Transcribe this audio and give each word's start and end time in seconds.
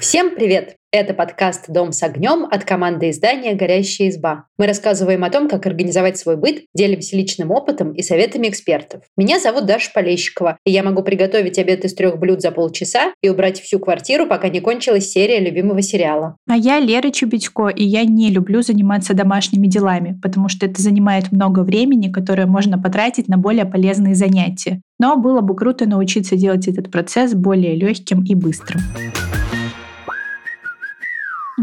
Всем 0.00 0.34
привет! 0.34 0.81
Это 0.94 1.14
подкаст 1.14 1.70
«Дом 1.70 1.90
с 1.90 2.02
огнем» 2.02 2.46
от 2.50 2.64
команды 2.66 3.08
издания 3.08 3.54
«Горящая 3.54 4.10
изба». 4.10 4.44
Мы 4.58 4.66
рассказываем 4.66 5.24
о 5.24 5.30
том, 5.30 5.48
как 5.48 5.64
организовать 5.64 6.18
свой 6.18 6.36
быт, 6.36 6.64
делимся 6.74 7.16
личным 7.16 7.50
опытом 7.50 7.92
и 7.92 8.02
советами 8.02 8.48
экспертов. 8.48 9.00
Меня 9.16 9.40
зовут 9.40 9.64
Даша 9.64 9.90
Полещикова, 9.94 10.58
и 10.66 10.70
я 10.70 10.82
могу 10.82 11.02
приготовить 11.02 11.58
обед 11.58 11.86
из 11.86 11.94
трех 11.94 12.18
блюд 12.18 12.42
за 12.42 12.50
полчаса 12.50 13.14
и 13.22 13.30
убрать 13.30 13.58
всю 13.58 13.78
квартиру, 13.78 14.26
пока 14.26 14.50
не 14.50 14.60
кончилась 14.60 15.10
серия 15.10 15.40
любимого 15.40 15.80
сериала. 15.80 16.36
А 16.46 16.58
я 16.58 16.78
Лера 16.78 17.08
Чубичко, 17.10 17.68
и 17.68 17.84
я 17.84 18.04
не 18.04 18.30
люблю 18.30 18.60
заниматься 18.60 19.14
домашними 19.14 19.68
делами, 19.68 20.20
потому 20.22 20.50
что 20.50 20.66
это 20.66 20.82
занимает 20.82 21.32
много 21.32 21.60
времени, 21.60 22.12
которое 22.12 22.44
можно 22.44 22.78
потратить 22.78 23.28
на 23.28 23.38
более 23.38 23.64
полезные 23.64 24.14
занятия. 24.14 24.82
Но 24.98 25.16
было 25.16 25.40
бы 25.40 25.56
круто 25.56 25.86
научиться 25.86 26.36
делать 26.36 26.68
этот 26.68 26.90
процесс 26.90 27.32
более 27.32 27.76
легким 27.76 28.24
и 28.24 28.34
быстрым. 28.34 28.82